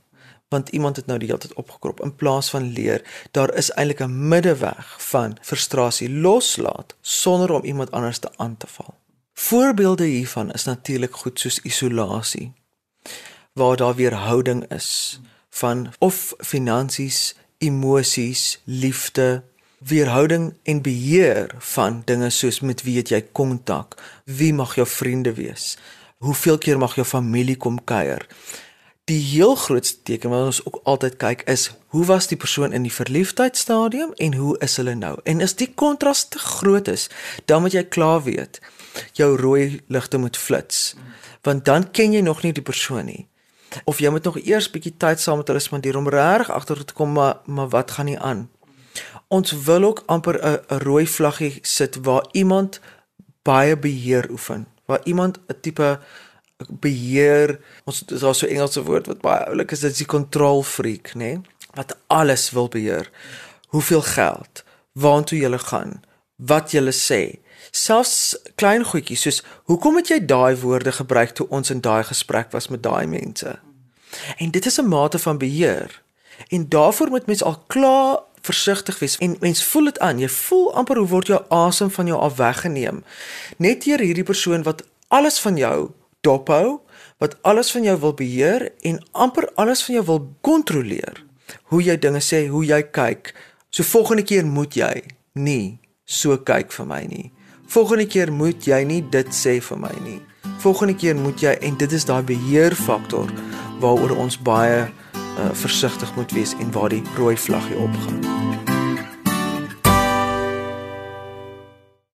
want 0.53 0.69
iemand 0.69 0.97
het 0.97 1.07
nou 1.07 1.19
die 1.19 1.29
hele 1.31 1.41
tyd 1.41 1.55
opgekrop 1.57 2.03
in 2.05 2.15
plaas 2.17 2.51
van 2.53 2.73
leer. 2.77 3.01
Daar 3.31 3.55
is 3.57 3.71
eintlik 3.71 4.03
'n 4.05 4.29
middeweg 4.29 4.97
van 5.03 5.37
frustrasie 5.41 6.11
loslaat 6.11 6.95
sonder 7.01 7.53
om 7.53 7.65
iemand 7.65 7.91
anders 7.91 8.19
te 8.19 8.31
aan 8.37 8.57
te 8.57 8.67
val. 8.67 8.95
Voorbeelde 9.33 10.05
hiervan 10.05 10.51
is 10.53 10.65
natuurlik 10.65 11.17
goed 11.17 11.41
soos 11.41 11.61
isolasie 11.63 12.53
waar 13.53 13.77
daar 13.77 13.95
weerhouding 13.95 14.73
is 14.73 15.21
van 15.51 15.93
of 15.99 16.35
finansies, 16.39 17.35
emosies, 17.59 18.61
liefde, 18.65 19.43
weerhouding 19.79 20.55
en 20.63 20.83
beheer 20.83 21.55
van 21.59 22.03
dinge 22.05 22.31
soos 22.31 22.61
met 22.61 22.83
wie 22.83 22.97
het 22.97 23.09
jy 23.09 23.21
kontak, 23.33 23.97
wie 24.25 24.55
mag 24.55 24.75
jou 24.75 24.87
vriende 24.89 25.35
wees, 25.37 25.77
hoeveel 26.19 26.59
keer 26.59 26.79
mag 26.79 26.95
jou 26.95 27.07
familie 27.07 27.57
kom 27.57 27.85
kuier. 27.85 28.27
Die 29.05 29.21
heel 29.21 29.55
grootste 29.55 30.03
teken 30.03 30.31
wat 30.31 30.45
ons 30.47 30.65
ook 30.65 30.81
altyd 30.85 31.17
kyk 31.17 31.43
is 31.51 31.73
hoe 31.93 32.05
was 32.05 32.31
die 32.31 32.39
persoon 32.39 32.73
in 32.73 32.87
die 32.87 32.95
verliefdheidstadium 32.95 34.13
en 34.17 34.35
hoe 34.35 34.55
is 34.65 34.77
hulle 34.77 34.95
nou? 34.95 35.19
En 35.25 35.43
as 35.43 35.57
die 35.59 35.73
kontras 35.75 36.29
te 36.29 36.39
groot 36.39 36.89
is, 36.89 37.09
dan 37.45 37.67
moet 37.67 37.75
jy 37.77 37.83
klaar 37.85 38.23
weet 38.23 38.63
jou 39.13 39.37
rooi 39.37 39.81
ligte 39.87 40.19
moet 40.19 40.37
flits. 40.37 40.95
Want 41.43 41.65
dan 41.65 41.91
ken 41.91 42.13
jy 42.13 42.21
nog 42.21 42.43
nie 42.43 42.53
die 42.53 42.63
persoon 42.63 43.05
nie. 43.05 43.29
Of 43.85 43.99
jy 43.99 44.11
moet 44.11 44.25
nog 44.25 44.39
eers 44.39 44.71
bietjie 44.71 44.95
tyd 44.97 45.21
saam 45.21 45.41
met 45.41 45.49
hulle 45.49 45.61
spandeer 45.61 45.97
om 45.97 46.09
reg 46.09 46.51
agter 46.51 46.85
te 46.85 46.95
kom 46.95 47.13
maar 47.13 47.41
maar 47.47 47.69
wat 47.69 47.91
gaan 47.91 48.11
nie 48.11 48.19
aan? 48.19 48.51
Ons 49.29 49.53
wil 49.65 49.85
ook 49.85 50.03
amper 50.07 50.37
'n 50.45 50.79
rooi 50.85 51.07
vlaggie 51.07 51.59
sit 51.63 51.97
waar 52.03 52.27
iemand 52.33 52.81
baie 53.43 53.77
beheer 53.77 54.31
oefen, 54.31 54.67
waar 54.85 55.01
iemand 55.05 55.39
'n 55.49 55.61
tipe 55.61 55.99
beheer 56.69 57.59
ons 57.85 58.03
is 58.07 58.21
daar 58.21 58.35
so 58.35 58.47
Engelse 58.47 58.83
woord 58.83 59.07
wat 59.07 59.21
baie 59.21 59.47
oulik 59.51 59.71
is 59.71 59.81
dit 59.81 59.91
is 59.91 60.03
die 60.03 60.07
control 60.07 60.63
freak 60.63 61.15
nê 61.15 61.33
nee? 61.35 61.41
wat 61.75 61.97
alles 62.07 62.51
wil 62.51 62.69
beheer 62.69 63.11
hoeveel 63.75 64.03
geld 64.03 64.65
waartoe 64.93 65.39
jy 65.39 65.59
gaan 65.59 66.01
wat 66.37 66.73
jy 66.73 66.83
sê 66.93 67.23
selfs 67.71 68.37
klein 68.55 68.85
goedjies 68.85 69.23
soos 69.27 69.43
hoekom 69.71 69.97
het 69.97 70.09
jy 70.09 70.21
daai 70.27 70.57
woorde 70.57 70.93
gebruik 70.93 71.35
toe 71.37 71.47
ons 71.49 71.71
in 71.71 71.81
daai 71.81 72.03
gesprek 72.05 72.53
was 72.53 72.69
met 72.69 72.83
daai 72.83 73.07
mense 73.07 73.59
en 74.39 74.51
dit 74.51 74.67
is 74.67 74.79
'n 74.79 74.89
mate 74.89 75.19
van 75.19 75.39
beheer 75.39 76.03
en 76.49 76.69
daarvoor 76.69 77.09
moet 77.09 77.27
mens 77.27 77.43
al 77.43 77.63
klaar 77.67 78.19
versigtig 78.43 78.99
wees 78.99 79.19
en 79.19 79.37
mens 79.41 79.65
voel 79.65 79.85
dit 79.85 79.99
aan 79.99 80.19
jy 80.19 80.29
voel 80.29 80.75
amper 80.75 80.97
hoe 80.97 81.09
word 81.09 81.27
jou 81.27 81.43
asem 81.49 81.91
van 81.91 82.07
jou 82.07 82.21
af 82.21 82.37
weggeneem 82.37 83.05
net 83.57 83.85
deur 83.85 84.01
hierdie 84.01 84.31
persoon 84.33 84.63
wat 84.63 84.83
alles 85.09 85.39
van 85.39 85.57
jou 85.57 85.91
dophou 86.21 86.81
wat 87.23 87.37
alles 87.43 87.71
van 87.71 87.85
jou 87.87 87.99
wil 88.03 88.15
beheer 88.19 88.73
en 88.81 88.99
amper 89.11 89.47
alles 89.55 89.85
van 89.87 89.95
jou 89.95 90.05
wil 90.07 90.23
kontroleer. 90.41 91.23
Hoe 91.71 91.83
jy 91.83 91.95
dinge 91.99 92.19
sê, 92.25 92.49
hoe 92.51 92.65
jy 92.67 92.81
kyk. 92.91 93.31
So 93.71 93.87
volgende 93.87 94.25
keer 94.27 94.47
moet 94.47 94.75
jy 94.75 95.05
nie 95.39 95.79
so 96.05 96.35
kyk 96.43 96.75
vir 96.75 96.89
my 96.89 97.03
nie. 97.07 97.29
Volgende 97.73 98.07
keer 98.07 98.29
moet 98.33 98.67
jy 98.69 98.83
nie 98.85 99.01
dit 99.09 99.29
sê 99.33 99.55
vir 99.65 99.79
my 99.81 99.93
nie. 100.05 100.19
Volgende 100.61 100.93
keer 100.93 101.17
moet 101.17 101.41
jy 101.41 101.55
en 101.65 101.77
dit 101.81 101.93
is 101.97 102.05
daai 102.05 102.21
beheerfaktor 102.29 103.33
waaroor 103.81 104.13
ons 104.21 104.37
baie 104.37 104.83
uh, 104.85 104.91
versigtig 105.57 106.13
moet 106.19 106.35
wees 106.37 106.53
en 106.61 106.69
waar 106.75 106.93
die 106.93 107.01
rooi 107.17 107.33
vlaggie 107.41 107.79
opgaan. 107.81 108.21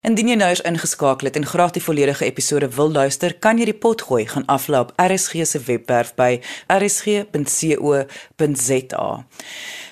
Indien 0.05 0.29
jy 0.29 0.37
nou 0.37 0.51
eens 0.53 0.61
ingeskakel 0.69 1.27
het 1.31 1.41
en 1.41 1.49
graag 1.49 1.73
die 1.79 1.83
volledige 1.83 2.29
episode 2.29 2.69
wil 2.77 2.93
luister, 2.93 3.33
kan 3.33 3.57
jy 3.57 3.65
die 3.73 3.81
pot 3.81 4.05
gooi 4.05 4.29
gaan 4.29 4.45
aflaai 4.53 4.85
op 4.85 4.93
RSG 5.01 5.49
se 5.49 5.59
webwerf 5.65 6.13
by 6.21 6.37
rsg.co.za. 6.69 8.05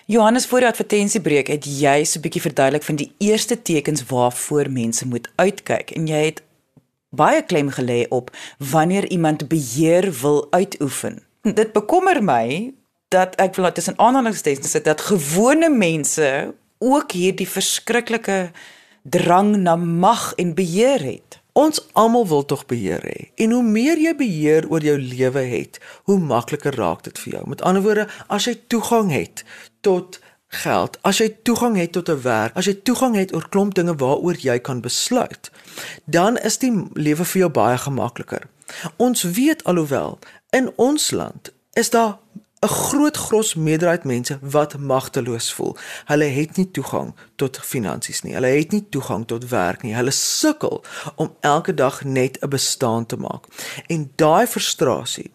Johannes 0.06 0.46
voor 0.46 0.60
die 0.60 0.68
advertensiebreek 0.68 1.48
het 1.48 1.64
jy 1.64 2.04
so 2.04 2.18
'n 2.18 2.22
bietjie 2.22 2.40
verduidelik 2.40 2.82
van 2.82 2.96
die 2.96 3.12
eerste 3.18 3.62
tekens 3.62 4.04
waarvoor 4.04 4.70
mense 4.70 5.06
moet 5.06 5.30
uitkyk 5.34 5.90
en 5.90 6.06
jy 6.06 6.24
het 6.24 6.42
baie 7.08 7.42
klem 7.42 7.70
gelê 7.70 8.08
op 8.08 8.30
wanneer 8.58 9.08
iemand 9.08 9.48
beheer 9.48 10.12
wil 10.20 10.46
uitoefen. 10.50 11.22
Dit 11.42 11.72
bekommer 11.72 12.22
my 12.24 12.74
dat 13.08 13.34
ek 13.36 13.54
wil 13.54 13.72
tussen 13.72 13.98
aanhalingstekens 13.98 14.70
sit 14.70 14.84
dat 14.84 15.00
gewone 15.00 15.68
mense 15.68 16.54
ook 16.78 17.12
hierdie 17.12 17.48
verskriklike 17.48 18.50
drang 19.02 19.56
na 19.56 19.76
mag 19.76 20.34
en 20.34 20.54
beheer 20.54 21.00
het. 21.00 21.40
Ons 21.54 21.80
almal 21.92 22.26
wil 22.26 22.44
tog 22.44 22.64
beheer 22.66 23.02
hê. 23.06 23.30
En 23.38 23.52
hoe 23.54 23.62
meer 23.62 24.00
jy 24.02 24.14
beheer 24.18 24.66
oor 24.70 24.82
jou 24.82 24.96
lewe 24.98 25.44
het, 25.46 25.78
hoe 26.10 26.18
makliker 26.18 26.74
raak 26.74 27.04
dit 27.06 27.18
vir 27.22 27.36
jou. 27.36 27.42
Met 27.52 27.62
ander 27.62 27.82
woorde, 27.84 28.08
as 28.26 28.48
jy 28.48 28.56
toegang 28.66 29.12
het 29.14 29.44
tot 29.86 30.18
geld, 30.54 30.98
as 31.06 31.20
jy 31.22 31.28
toegang 31.46 31.76
het 31.78 31.92
tot 31.94 32.10
'n 32.10 32.22
werk, 32.22 32.56
as 32.56 32.66
jy 32.66 32.74
toegang 32.82 33.14
het 33.14 33.34
oor 33.34 33.48
klomp 33.48 33.74
dinge 33.74 33.94
waaroor 33.94 34.36
jy 34.38 34.58
kan 34.58 34.80
besluit, 34.80 35.50
dan 36.04 36.36
is 36.36 36.58
die 36.58 36.72
lewe 36.92 37.24
vir 37.24 37.38
jou 37.40 37.50
baie 37.50 37.78
gemakliker. 37.78 38.42
Ons 38.96 39.22
weet 39.22 39.64
alhoewel 39.64 40.18
in 40.50 40.72
ons 40.76 41.10
land 41.10 41.52
is 41.72 41.90
daar 41.90 42.18
'n 42.64 42.68
groot 42.68 43.16
gros 43.16 43.54
meerderheid 43.54 44.04
mense 44.04 44.38
wat 44.40 44.78
magteloos 44.78 45.52
voel. 45.52 45.76
Hulle 46.04 46.24
het 46.24 46.56
nie 46.56 46.70
toegang 46.70 47.14
tot 47.36 47.58
finansies 47.62 48.22
nie. 48.22 48.34
Hulle 48.34 48.46
het 48.46 48.70
nie 48.72 48.86
toegang 48.88 49.26
tot 49.26 49.48
werk 49.48 49.82
nie. 49.82 49.94
Hulle 49.94 50.10
sukkel 50.10 50.84
om 51.14 51.36
elke 51.40 51.74
dag 51.74 52.04
net 52.04 52.38
'n 52.40 52.48
bestaan 52.48 53.06
te 53.06 53.16
maak. 53.16 53.44
En 53.86 54.12
daai 54.16 54.46
frustrasie 54.46 55.30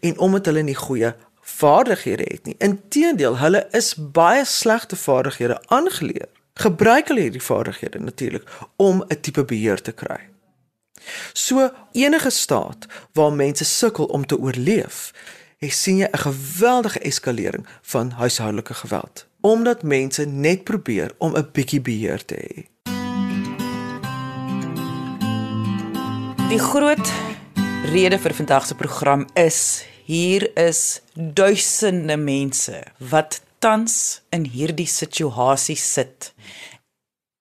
en 0.00 0.18
omdat 0.18 0.46
hulle 0.46 0.62
nie 0.62 0.74
goeie 0.74 1.14
vaardighede 1.40 2.24
het 2.26 2.44
nie. 2.44 2.54
Inteendeel, 2.58 3.38
hulle 3.38 3.66
is 3.70 3.94
baie 3.96 4.44
slegte 4.44 4.96
vaardighede 4.96 5.62
aangeleer. 5.66 6.28
Gebruik 6.54 7.08
hulle 7.08 7.20
hierdie 7.20 7.42
vaardighede 7.42 7.98
natuurlik 7.98 8.48
om 8.76 9.04
'n 9.08 9.20
tipe 9.20 9.44
beheer 9.44 9.82
te 9.82 9.92
kry. 9.92 10.20
So 11.32 11.70
enige 11.92 12.30
staat 12.30 12.86
waar 13.12 13.32
mense 13.32 13.64
sukkel 13.64 14.04
om 14.04 14.26
te 14.26 14.38
oorleef, 14.38 15.12
sien 15.70 15.96
jy 15.96 16.08
'n 16.10 16.18
geweldige 16.18 17.00
eskalering 17.00 17.66
van 17.82 18.10
huishoudelike 18.10 18.74
geweld 18.74 19.26
omdat 19.44 19.82
mense 19.82 20.24
net 20.24 20.64
probeer 20.64 21.12
om 21.18 21.36
'n 21.36 21.48
bietjie 21.52 21.80
beheer 21.80 22.24
te 22.24 22.34
hê. 22.34 22.64
Die 26.48 26.58
groot 26.58 27.12
rede 27.92 28.18
vir 28.18 28.34
vandag 28.34 28.66
se 28.66 28.74
program 28.74 29.26
is 29.34 29.84
hier 30.04 30.56
is 30.56 31.00
duisende 31.14 32.16
mense 32.16 32.82
wat 32.98 33.42
tans 33.58 34.22
in 34.30 34.44
hierdie 34.44 34.86
situasie 34.86 35.76
sit. 35.76 36.34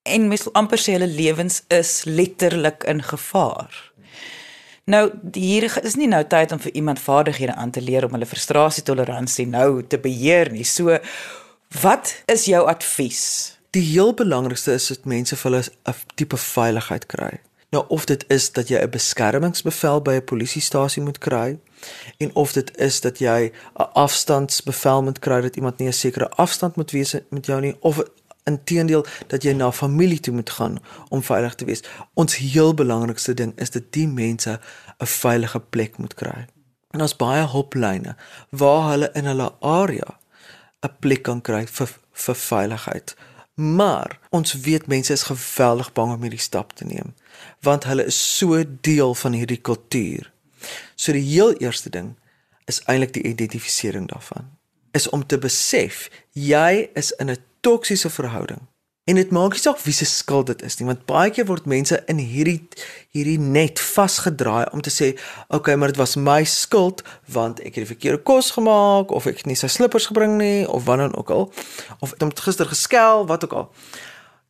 En 0.03 0.27
mens 0.27 0.51
amper 0.51 0.79
sê 0.79 0.97
hulle 0.97 1.07
lewens 1.07 1.63
is 1.67 2.03
letterlik 2.03 2.83
in 2.83 3.03
gevaar. 3.03 3.92
Nou 4.85 5.11
hier 5.31 5.69
is 5.83 5.95
nie 5.95 6.09
nou 6.11 6.23
tyd 6.27 6.51
om 6.51 6.59
vir 6.59 6.73
iemand 6.75 6.99
vaardighede 6.99 7.55
aan 7.55 7.71
te 7.71 7.81
leer 7.81 8.03
om 8.03 8.11
hulle 8.11 8.27
frustrasietoleransie 8.27 9.45
nou 9.47 9.83
te 9.87 9.99
beheer 9.99 10.51
nie. 10.51 10.65
So 10.67 10.97
wat 11.81 12.11
is 12.27 12.45
jou 12.51 12.65
advies? 12.67 13.23
Die 13.71 13.85
heel 13.93 14.13
belangrikste 14.13 14.75
is 14.75 14.89
dat 14.91 15.07
mense 15.07 15.39
vir 15.39 15.51
hulle 15.51 15.63
'n 15.63 15.95
tipe 16.15 16.37
veiligheid 16.37 17.05
kry. 17.05 17.39
Nou 17.71 17.85
of 17.87 18.05
dit 18.05 18.25
is 18.27 18.51
dat 18.51 18.67
jy 18.67 18.77
'n 18.83 18.89
beskermingsbevel 18.89 20.01
by 20.01 20.13
'n 20.13 20.23
polisiestasie 20.23 21.03
moet 21.03 21.17
kry 21.17 21.57
en 22.17 22.35
of 22.35 22.51
dit 22.53 22.77
is 22.77 23.01
dat 23.01 23.19
jy 23.19 23.51
'n 23.51 23.89
afstandsbevel 23.93 25.03
moet 25.03 25.19
kry 25.19 25.41
dat 25.41 25.55
iemand 25.55 25.77
nie 25.77 25.87
'n 25.87 25.93
sekere 25.93 26.29
afstand 26.29 26.75
moet 26.75 26.91
wees 26.91 27.15
met 27.29 27.45
jou 27.45 27.61
nie 27.61 27.75
of 27.79 28.03
inteendeel 28.49 29.05
dat 29.27 29.43
jy 29.43 29.53
na 29.53 29.71
familie 29.71 30.19
toe 30.19 30.33
moet 30.33 30.49
gaan 30.49 30.79
om 31.09 31.23
veilig 31.23 31.55
te 31.55 31.65
wees. 31.65 31.83
Ons 32.13 32.35
heel 32.35 32.73
belangrikste 32.73 33.33
ding 33.33 33.53
is 33.55 33.69
dat 33.69 33.91
die 33.91 34.07
mense 34.07 34.59
'n 34.99 35.05
veilige 35.05 35.59
plek 35.59 35.97
moet 35.97 36.13
kry. 36.13 36.47
En 36.91 37.01
ons 37.01 37.15
baie 37.15 37.45
hulplyne 37.47 38.15
waar 38.49 38.89
hulle 38.89 39.09
in 39.13 39.25
hulle 39.25 39.51
area 39.59 40.19
'n 40.83 40.95
plek 40.99 41.23
kan 41.23 41.41
kry 41.41 41.65
vir 41.67 41.89
vir 42.11 42.35
veiligheid. 42.35 43.15
Maar 43.53 44.19
ons 44.29 44.53
weet 44.53 44.87
mense 44.87 45.13
is 45.13 45.23
geweldig 45.23 45.93
bang 45.93 46.13
om 46.13 46.21
hierdie 46.21 46.39
stap 46.39 46.73
te 46.73 46.85
neem 46.85 47.13
want 47.61 47.83
hulle 47.83 48.05
is 48.05 48.37
so 48.37 48.63
deel 48.81 49.15
van 49.15 49.33
hierdie 49.33 49.61
kultuur. 49.61 50.31
So 50.95 51.11
die 51.11 51.25
heel 51.25 51.53
eerste 51.53 51.89
ding 51.89 52.15
is 52.65 52.81
eintlik 52.85 53.13
die 53.13 53.23
identifisering 53.27 54.07
daarvan. 54.07 54.51
Is 54.91 55.09
om 55.09 55.25
te 55.25 55.37
besef 55.37 56.09
jy 56.31 56.89
is 56.93 57.11
in 57.11 57.29
'n 57.29 57.37
toksiese 57.63 58.11
verhouding 58.13 58.67
En 59.03 59.17
dit 59.19 59.31
maak 59.35 59.51
nie 59.51 59.59
saak 59.59 59.81
wie 59.83 59.93
se 59.93 60.05
skuld 60.07 60.47
dit 60.47 60.61
is 60.63 60.77
nie, 60.79 60.85
want 60.87 61.01
baie 61.09 61.31
keer 61.35 61.43
word 61.49 61.65
mense 61.67 61.97
in 62.07 62.21
hierdie 62.23 62.61
hierdie 63.11 63.39
net 63.39 63.81
vasgedraai 63.83 64.69
om 64.71 64.81
te 64.81 64.93
sê, 64.93 65.09
"Oké, 65.47 65.55
okay, 65.55 65.75
maar 65.75 65.91
dit 65.91 65.99
was 65.99 66.15
my 66.15 66.43
skuld 66.43 67.03
want 67.27 67.59
ek 67.59 67.75
het 67.75 67.83
die 67.83 67.95
verkeerde 67.95 68.23
kos 68.23 68.51
gemaak 68.51 69.11
of 69.11 69.25
ek 69.25 69.37
het 69.37 69.45
nie 69.45 69.55
sy 69.55 69.67
slippers 69.67 70.05
gebring 70.05 70.37
nie 70.37 70.67
of 70.67 70.85
wat 70.85 70.97
dan 70.97 71.15
ook 71.15 71.29
al 71.29 71.53
of 71.99 72.13
ek 72.13 72.19
het 72.19 72.39
gister 72.39 72.65
geskel, 72.65 73.27
wat 73.27 73.43
ook 73.43 73.53
al." 73.53 73.73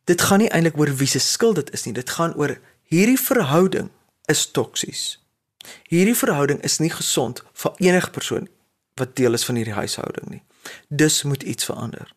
Dit 0.04 0.20
gaan 0.20 0.38
nie 0.38 0.50
eintlik 0.50 0.78
oor 0.78 0.96
wie 0.96 1.08
se 1.08 1.18
skuld 1.18 1.54
dit 1.54 1.72
is 1.72 1.84
nie, 1.84 1.94
dit 1.94 2.10
gaan 2.10 2.34
oor 2.34 2.58
hierdie 2.82 3.18
verhouding 3.18 3.90
is 4.28 4.50
toksies. 4.50 5.18
Hierdie 5.88 6.16
verhouding 6.16 6.62
is 6.62 6.78
nie 6.78 6.90
gesond 6.90 7.42
vir 7.52 7.72
enige 7.78 8.10
persoon 8.10 8.48
wat 8.94 9.16
deel 9.16 9.32
is 9.32 9.44
van 9.44 9.56
hierdie 9.56 9.74
huishouding 9.74 10.28
nie. 10.30 10.42
Dus 10.88 11.22
moet 11.22 11.42
iets 11.42 11.64
verander. 11.64 12.14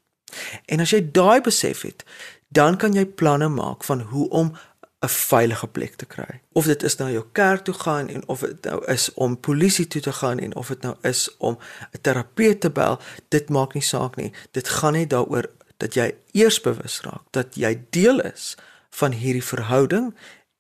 En 0.66 0.80
as 0.80 0.90
jy 0.90 1.12
daai 1.12 1.42
besef 1.42 1.82
het, 1.82 2.04
dan 2.48 2.78
kan 2.78 2.94
jy 2.94 3.06
planne 3.06 3.48
maak 3.48 3.84
van 3.84 4.02
hoe 4.02 4.30
om 4.30 4.56
'n 5.00 5.10
veilige 5.10 5.68
plek 5.68 5.96
te 5.96 6.06
kry. 6.06 6.42
Of 6.52 6.66
dit 6.66 6.84
is 6.84 6.96
nou 6.96 7.12
jou 7.12 7.26
kerk 7.32 7.64
toe 7.64 7.74
gaan 7.74 8.08
en 8.08 8.28
of 8.28 8.40
dit 8.40 8.64
nou 8.64 8.86
is 8.86 9.14
om 9.14 9.40
polisie 9.40 9.88
toe 9.88 10.02
te 10.02 10.14
gaan 10.14 10.40
en 10.40 10.56
of 10.56 10.68
dit 10.68 10.82
nou 10.82 10.96
is 11.02 11.38
om 11.38 11.58
'n 11.92 12.02
terapeut 12.02 12.62
te 12.62 12.70
bel, 12.70 13.00
dit 13.28 13.50
maak 13.50 13.74
nie 13.74 13.84
saak 13.84 14.16
nie. 14.16 14.34
Dit 14.52 14.70
gaan 14.70 14.94
net 14.94 15.10
daaroor 15.10 15.50
dat 15.78 15.94
jy 15.94 16.16
eers 16.32 16.62
bewus 16.62 17.02
raak 17.02 17.24
dat 17.32 17.56
jy 17.56 17.78
deel 17.90 18.22
is 18.22 18.56
van 18.90 19.12
hierdie 19.12 19.44
verhouding 19.44 20.16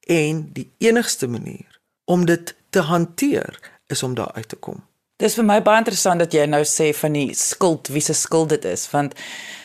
en 0.08 0.50
die 0.54 0.72
enigste 0.78 1.28
manier 1.28 1.80
om 2.06 2.26
dit 2.26 2.56
te 2.70 2.80
hanteer 2.80 3.60
is 3.88 4.04
om 4.04 4.14
daar 4.14 4.32
uit 4.32 4.50
te 4.50 4.56
kom. 4.56 4.84
Dis 5.18 5.34
vir 5.34 5.48
my 5.50 5.56
baie 5.66 5.82
interessant 5.82 6.22
dat 6.22 6.34
jy 6.36 6.44
nou 6.46 6.60
sê 6.70 6.92
van 6.94 7.16
die 7.18 7.32
skuld, 7.34 7.90
wie 7.90 8.04
se 8.06 8.14
skuld 8.14 8.52
dit 8.54 8.68
is, 8.70 8.84
want 8.92 9.16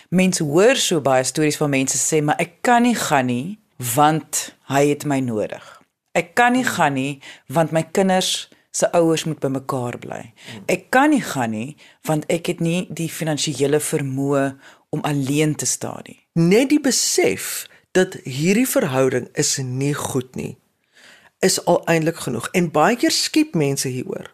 mense 0.08 0.40
hoor 0.48 0.80
so 0.80 1.04
baie 1.04 1.26
stories 1.28 1.58
van 1.60 1.74
mense 1.74 2.00
sê 2.00 2.22
maar 2.24 2.40
ek 2.40 2.62
kan 2.64 2.86
nie 2.86 2.94
gaan 2.96 3.28
nie 3.28 3.58
want 3.92 4.54
hy 4.72 4.86
het 4.94 5.04
my 5.04 5.20
nodig. 5.20 5.60
Ek 6.16 6.32
kan 6.40 6.56
nie 6.56 6.64
gaan 6.64 6.96
nie 6.96 7.20
want 7.52 7.76
my 7.76 7.84
kinders 7.84 8.48
se 8.72 8.88
ouers 8.96 9.26
moet 9.28 9.44
bymekaar 9.44 10.00
bly. 10.00 10.22
Ek 10.72 10.88
kan 10.88 11.12
nie 11.12 11.20
gaan 11.20 11.52
nie 11.52 11.76
want 12.08 12.24
ek 12.32 12.48
het 12.54 12.64
nie 12.64 12.86
die 12.88 13.12
finansiële 13.12 13.84
vermoë 13.92 14.48
om 14.96 15.04
alleen 15.04 15.52
te 15.52 15.68
staan 15.68 16.08
nie. 16.08 16.20
Net 16.32 16.72
die 16.72 16.80
besef 16.80 17.66
dat 17.92 18.22
hierdie 18.24 18.68
verhouding 18.68 19.28
is 19.36 19.58
nie 19.60 19.92
goed 19.92 20.32
nie 20.32 20.54
is 21.44 21.58
al 21.68 21.82
eintlik 21.90 22.22
genoeg 22.24 22.48
en 22.56 22.72
baie 22.72 22.96
keer 22.96 23.12
skiep 23.12 23.52
mense 23.58 23.90
hieroor. 23.90 24.30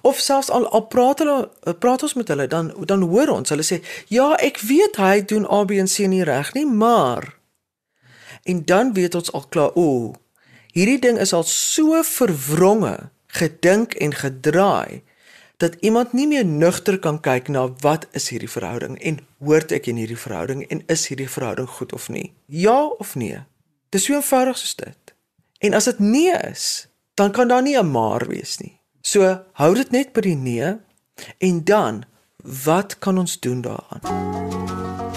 Of 0.00 0.18
selfs 0.18 0.50
al 0.50 0.68
al 0.68 0.86
praat 0.86 1.18
hulle 1.18 1.50
praat 1.78 2.02
ons 2.02 2.14
met 2.14 2.28
hulle 2.28 2.46
dan 2.46 2.72
dan 2.88 3.02
hoor 3.02 3.28
ons 3.28 3.52
hulle 3.52 3.66
sê 3.66 3.82
ja, 4.08 4.32
ek 4.40 4.60
weet 4.64 4.96
hy 4.96 5.20
doen 5.20 5.44
A 5.44 5.64
B 5.64 5.76
en 5.82 5.90
C 5.90 6.08
nie 6.08 6.24
reg 6.24 6.54
nie, 6.54 6.66
maar 6.66 7.34
en 8.42 8.64
dan 8.64 8.92
weet 8.96 9.14
ons 9.14 9.32
al 9.32 9.44
klaar 9.48 9.76
o, 9.78 10.14
hierdie 10.74 10.98
ding 10.98 11.20
is 11.20 11.32
al 11.32 11.44
so 11.46 12.00
verwronge, 12.02 13.10
gedink 13.32 13.94
en 13.94 14.14
gedraai 14.16 15.02
dat 15.62 15.76
iemand 15.80 16.12
nie 16.12 16.26
meer 16.26 16.44
nugter 16.44 16.98
kan 16.98 17.20
kyk 17.22 17.48
na 17.48 17.68
wat 17.84 18.08
is 18.18 18.32
hierdie 18.32 18.50
verhouding 18.50 18.96
en 18.98 19.20
hoort 19.38 19.70
ek 19.72 19.86
in 19.92 20.00
hierdie 20.00 20.18
verhouding 20.18 20.64
en 20.74 20.82
is 20.90 21.06
hierdie 21.06 21.30
verhouding 21.30 21.68
goed 21.70 21.94
of 21.94 22.08
nie? 22.10 22.32
Ja 22.46 22.90
of 22.98 23.14
nee? 23.14 23.44
Dis 23.94 24.08
so 24.08 24.16
eenvoudig 24.16 24.58
soos 24.58 24.74
dit. 24.80 25.14
En 25.62 25.76
as 25.78 25.86
dit 25.86 26.00
nee 26.02 26.34
is, 26.50 26.88
dan 27.14 27.30
kan 27.30 27.48
daar 27.48 27.62
nie 27.62 27.78
'n 27.78 27.90
maar 27.90 28.26
wees 28.26 28.58
nie. 28.58 28.80
So 29.02 29.26
hou 29.58 29.74
dit 29.74 29.90
net 29.90 30.12
by 30.14 30.20
die 30.24 30.36
nee 30.38 30.78
en 31.42 31.64
dan 31.66 32.04
wat 32.64 32.98
kan 33.02 33.18
ons 33.18 33.40
doen 33.42 33.62
daaraan? 33.62 34.00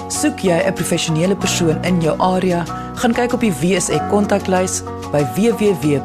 Soek 0.10 0.40
jy 0.40 0.58
'n 0.66 0.74
professionele 0.74 1.36
persoon 1.38 1.84
in 1.84 2.02
jou 2.02 2.20
area, 2.20 2.66
gaan 2.96 3.14
kyk 3.14 3.34
op 3.34 3.40
die 3.40 3.54
WSE 3.54 4.08
kontaklys 4.10 4.84
by 5.12 5.24
www.wse.co.za. 5.38 5.98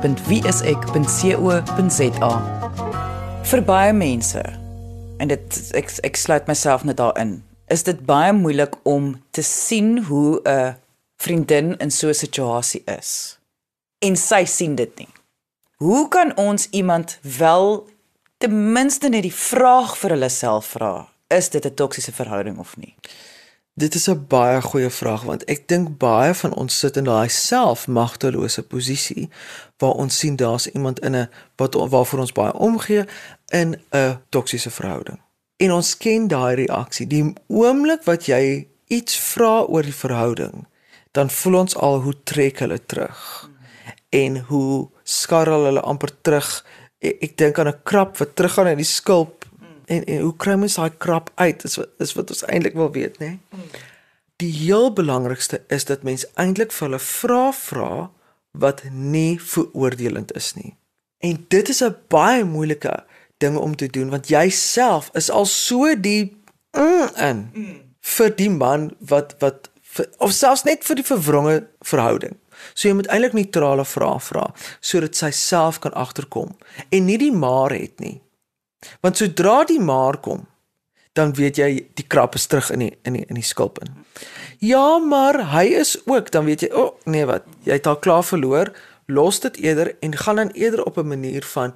Vir 3.43 3.63
baie 3.65 3.93
mense 3.93 4.43
en 5.19 5.29
dit 5.29 5.73
ek 5.75 5.91
ek 6.03 6.17
sluit 6.17 6.47
myself 6.47 6.85
net 6.85 6.97
daarin. 6.97 7.43
Is 7.69 7.83
dit 7.83 8.07
baie 8.07 8.33
moeilik 8.33 8.77
om 8.83 9.23
te 9.31 9.43
sien 9.43 10.05
hoe 10.05 10.41
'n 10.45 10.77
vriendin 11.17 11.77
in 11.79 11.91
so 11.91 12.09
'n 12.09 12.15
situasie 12.15 12.83
is? 12.99 13.39
En 13.99 14.17
sy 14.17 14.45
sien 14.45 14.75
dit 14.75 14.99
nie. 14.99 15.20
Hoe 15.81 16.09
kan 16.09 16.37
ons 16.37 16.69
iemand 16.71 17.19
wel 17.39 17.89
ten 18.39 18.73
minste 18.73 19.09
net 19.09 19.23
die 19.23 19.35
vraag 19.35 19.95
vir 19.99 20.13
hulle 20.13 20.29
self 20.29 20.67
vra? 20.75 21.09
Is 21.33 21.49
dit 21.49 21.65
'n 21.65 21.75
toksiese 21.75 22.13
verhouding 22.13 22.59
of 22.59 22.77
nie? 22.77 22.95
Dit 23.73 23.95
is 23.95 24.09
'n 24.09 24.27
baie 24.29 24.61
goeie 24.63 24.91
vraag 24.91 25.23
want 25.23 25.45
ek 25.45 25.69
dink 25.69 25.99
baie 25.99 26.35
van 26.35 26.55
ons 26.55 26.79
sit 26.79 26.97
in 26.97 27.05
daai 27.05 27.29
selfmagtelose 27.29 28.63
posisie 28.63 29.31
waar 29.79 29.93
ons 29.93 30.19
sien 30.19 30.37
daar's 30.37 30.67
iemand 30.67 30.99
in 30.99 31.17
'n 31.17 31.29
wat 31.57 31.75
waarvoor 31.75 32.21
ons 32.21 32.33
baie 32.33 32.53
omgee 32.53 33.05
in 33.49 33.81
'n 33.91 34.21
toksiese 34.29 34.71
verhouding. 34.71 35.21
En 35.57 35.73
ons 35.73 35.97
ken 35.97 36.29
daai 36.29 36.55
reaksie. 36.55 37.07
Die 37.07 37.33
oomblik 37.47 38.03
wat 38.03 38.27
jy 38.27 38.69
iets 38.87 39.17
vra 39.19 39.61
oor 39.61 39.83
die 39.83 39.95
verhouding, 39.95 40.67
dan 41.11 41.31
voel 41.31 41.55
ons 41.55 41.77
al 41.77 42.01
hoe 42.01 42.23
trek 42.23 42.59
hulle 42.59 42.87
terug 42.87 43.51
en 44.09 44.39
hoe 44.39 44.89
skarrel 45.11 45.67
hulle 45.69 45.83
amper 45.83 46.13
terug. 46.23 46.49
Ek, 47.01 47.21
ek 47.27 47.37
dink 47.41 47.59
aan 47.59 47.73
'n 47.73 47.83
krab 47.85 48.19
wat 48.21 48.35
teruggaan 48.37 48.73
in 48.75 48.83
die 48.83 48.89
skulp 48.89 49.47
en, 49.91 50.05
en 50.05 50.21
hoe 50.27 50.37
kry 50.37 50.55
mens 50.55 50.79
daai 50.79 50.93
krab 50.99 51.31
uit? 51.35 51.63
Dis 51.63 51.77
wat 51.81 51.89
is 51.99 52.15
wat 52.15 52.31
ons 52.31 52.45
eintlik 52.47 52.77
wil 52.79 52.93
weet, 52.95 53.19
né? 53.19 53.39
Nee? 53.51 53.87
Die 54.41 54.53
heel 54.53 54.93
belangrikste 54.93 55.61
is 55.69 55.85
dat 55.85 56.03
mens 56.07 56.25
eintlik 56.41 56.73
vir 56.73 56.89
hulle 56.89 57.03
vra 57.05 57.51
vra 57.53 58.11
wat 58.53 58.85
nie 58.91 59.39
veroordelend 59.39 60.33
is 60.39 60.55
nie. 60.55 60.75
En 61.21 61.45
dit 61.49 61.69
is 61.69 61.83
'n 61.83 61.97
baie 62.09 62.45
moeilike 62.45 63.05
ding 63.39 63.57
om 63.57 63.77
te 63.77 63.87
doen 63.87 64.11
want 64.11 64.29
jy 64.29 64.49
self 64.49 65.11
is 65.15 65.31
al 65.31 65.47
so 65.47 65.95
die 65.95 66.37
mm, 66.73 67.09
in 67.17 67.39
vir 68.01 68.31
die 68.37 68.51
man 68.51 68.91
wat 68.99 69.35
wat 69.39 69.71
vir, 69.81 70.09
of 70.19 70.33
selfs 70.33 70.65
net 70.65 70.85
vir 70.85 71.01
die 71.01 71.07
verwronge 71.07 71.57
verhouding. 71.81 72.37
So 72.75 72.89
jy 72.89 72.95
moet 72.95 73.09
eintlik 73.09 73.37
neutrale 73.37 73.85
vrae 73.85 74.21
vra 74.21 74.47
sodat 74.81 75.17
sy 75.17 75.31
self 75.31 75.79
kan 75.79 75.93
agterkom 75.93 76.57
en 76.91 77.05
nie 77.05 77.19
die 77.19 77.33
maar 77.33 77.71
het 77.71 78.01
nie. 78.01 78.21
Want 79.01 79.17
sodra 79.17 79.65
die 79.65 79.81
maar 79.81 80.17
kom, 80.25 80.47
dan 81.13 81.35
weet 81.37 81.59
jy 81.61 81.71
die 81.99 82.07
krap 82.07 82.35
is 82.39 82.47
terug 82.47 82.71
in 82.71 82.87
die 82.87 82.93
in 83.05 83.19
die 83.19 83.25
in 83.29 83.39
die 83.39 83.47
skulp 83.47 83.81
in. 83.85 83.93
Ja, 84.61 84.99
maar 84.99 85.41
hy 85.55 85.65
is 85.81 85.97
ook, 86.05 86.31
dan 86.31 86.45
weet 86.45 86.67
jy, 86.67 86.71
o 86.73 86.83
oh, 86.83 86.95
nee 87.09 87.25
wat, 87.29 87.47
jy 87.65 87.79
het 87.79 87.89
al 87.89 87.99
klaar 88.05 88.25
verloor, 88.25 88.73
los 89.09 89.41
dit 89.41 89.57
eerder 89.65 89.95
en 90.05 90.17
gaan 90.17 90.37
dan 90.37 90.53
eerder 90.55 90.85
op 90.85 90.99
'n 90.99 91.09
manier 91.09 91.45
van 91.45 91.75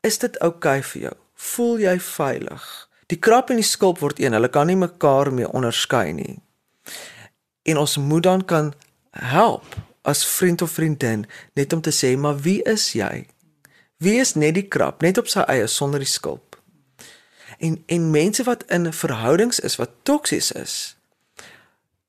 is 0.00 0.18
dit 0.18 0.38
oukei 0.38 0.78
okay 0.78 0.82
vir 0.82 1.02
jou? 1.02 1.16
Voel 1.34 1.78
jy 1.78 2.00
veilig? 2.00 2.88
Die 3.06 3.18
krap 3.18 3.50
en 3.50 3.56
die 3.56 3.64
skulp 3.64 3.98
word 3.98 4.20
een, 4.20 4.32
hulle 4.32 4.48
kan 4.48 4.66
nie 4.66 4.76
mekaar 4.76 5.32
mee 5.32 5.48
onderskei 5.48 6.12
nie. 6.12 6.38
En 7.62 7.76
ons 7.76 7.96
moet 7.96 8.22
dan 8.22 8.44
kan 8.44 8.74
help 9.10 9.64
as 10.02 10.26
vriend 10.26 10.62
of 10.62 10.70
vriendin 10.70 11.26
net 11.54 11.72
om 11.72 11.80
te 11.80 11.92
sê, 11.92 12.16
"Maar 12.18 12.38
wie 12.40 12.62
is 12.62 12.92
jy?" 12.92 13.26
Wie 13.96 14.16
is 14.20 14.34
net 14.34 14.54
die 14.54 14.68
krap, 14.68 15.02
net 15.02 15.18
op 15.18 15.28
sy 15.28 15.40
eie 15.40 15.66
sonder 15.66 16.00
die 16.00 16.08
skulp. 16.08 16.56
En 17.58 17.82
en 17.86 18.10
mense 18.10 18.42
wat 18.42 18.64
in 18.72 18.92
verhoudings 18.92 19.60
is 19.60 19.76
wat 19.76 19.90
toksies 20.02 20.52
is, 20.52 20.96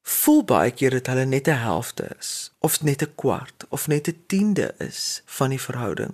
voel 0.01 0.43
baie 0.47 0.71
keer 0.71 0.95
dat 0.95 1.07
hulle 1.11 1.25
net 1.25 1.47
'n 1.47 1.59
helfte 1.63 2.07
is 2.19 2.51
of 2.59 2.83
net 2.83 3.03
'n 3.03 3.15
kwart 3.15 3.65
of 3.69 3.87
net 3.87 4.07
'n 4.07 4.23
tiende 4.27 4.73
is 4.77 5.21
van 5.25 5.49
die 5.49 5.61
verhouding. 5.61 6.13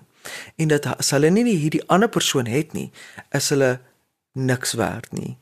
En 0.55 0.67
dat 0.67 0.85
as 0.97 1.09
hulle 1.09 1.29
nie 1.29 1.57
hierdie 1.57 1.87
ander 1.87 2.09
persoon 2.09 2.45
het 2.45 2.73
nie, 2.73 2.91
is 3.31 3.49
hulle 3.49 3.79
niks 4.33 4.73
werd 4.73 5.11
nie. 5.11 5.37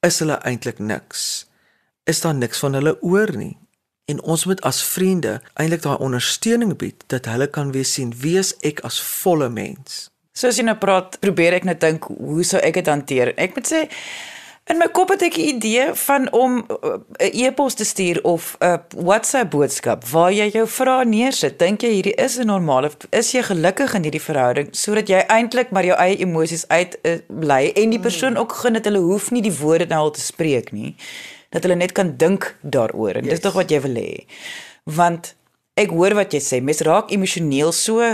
Is 0.00 0.18
hulle 0.18 0.38
eintlik 0.42 0.78
niks? 0.78 1.46
Is 2.04 2.20
daar 2.20 2.34
niks 2.34 2.58
van 2.58 2.72
hulle 2.72 3.02
oor 3.02 3.36
nie? 3.36 3.58
En 4.06 4.22
ons 4.22 4.44
moet 4.44 4.60
as 4.60 4.82
vriende 4.86 5.40
eintlik 5.58 5.82
daai 5.82 5.98
ondersteuning 5.98 6.76
bied 6.78 7.02
dat 7.10 7.26
hulle 7.30 7.48
kan 7.50 7.72
weer 7.74 7.88
sien 7.88 8.14
wie 8.22 8.38
is 8.38 8.54
ek 8.66 8.84
as 8.86 9.00
volle 9.02 9.48
mens. 9.50 10.06
Soos 10.36 10.60
jy 10.60 10.66
nou 10.68 10.76
praat, 10.78 11.18
probeer 11.22 11.56
ek 11.58 11.66
net 11.66 11.82
dink 11.82 12.06
hoe 12.12 12.44
sou 12.46 12.60
ek 12.62 12.78
dit 12.78 12.90
hanteer? 12.92 13.32
Ek 13.40 13.56
moet 13.56 13.66
sê 13.66 13.86
in 14.70 14.78
my 14.78 14.86
kop 14.94 15.10
het 15.14 15.22
ek 15.22 15.38
'n 15.38 15.48
idee 15.56 15.84
van 16.06 16.30
om 16.32 16.62
uh, 16.70 16.98
'n 17.18 17.34
e-pos 17.34 17.74
te 17.74 17.84
stuur 17.84 18.22
of 18.22 18.56
'n 18.60 18.78
WhatsApp 18.94 19.50
boodskap 19.50 20.06
waar 20.06 20.32
jy 20.32 20.50
jou 20.50 20.66
vrae 20.68 21.04
neersit. 21.04 21.58
Dink 21.58 21.82
jy 21.82 21.90
hierdie 21.90 22.14
is 22.14 22.38
'n 22.38 22.46
normale 22.46 22.90
is 23.10 23.32
jy 23.32 23.42
gelukkig 23.42 23.94
in 23.94 24.02
hierdie 24.02 24.26
verhouding 24.28 24.68
sodat 24.70 25.08
jy 25.08 25.24
eintlik 25.26 25.70
maar 25.70 25.84
jou 25.84 25.98
eie 25.98 26.16
emosies 26.18 26.68
uit 26.68 26.98
uh, 27.02 27.18
bly 27.26 27.72
en 27.74 27.90
die 27.90 28.00
persoon 28.00 28.36
ook 28.36 28.52
gun 28.52 28.72
dat 28.72 28.84
hulle 28.84 29.02
hoef 29.02 29.30
nie 29.30 29.42
die 29.42 29.58
woorde 29.58 29.86
nou 29.86 29.98
al 29.98 30.10
te 30.10 30.20
spreek 30.20 30.72
nie 30.72 30.94
dat 31.56 31.64
hulle 31.64 31.78
net 31.80 31.96
kan 31.96 32.12
dink 32.20 32.50
daaroor 32.60 33.22
en 33.22 33.24
yes. 33.24 33.38
dis 33.38 33.46
tog 33.46 33.56
wat 33.56 33.72
jy 33.72 33.80
wil 33.86 33.96
hê. 33.96 34.26
Want 34.84 35.32
ek 35.76 35.92
hoor 35.96 36.16
wat 36.20 36.36
jy 36.36 36.42
sê, 36.44 36.60
mens 36.64 36.84
raak 36.84 37.10
emosioneel 37.16 37.72
so 37.72 38.04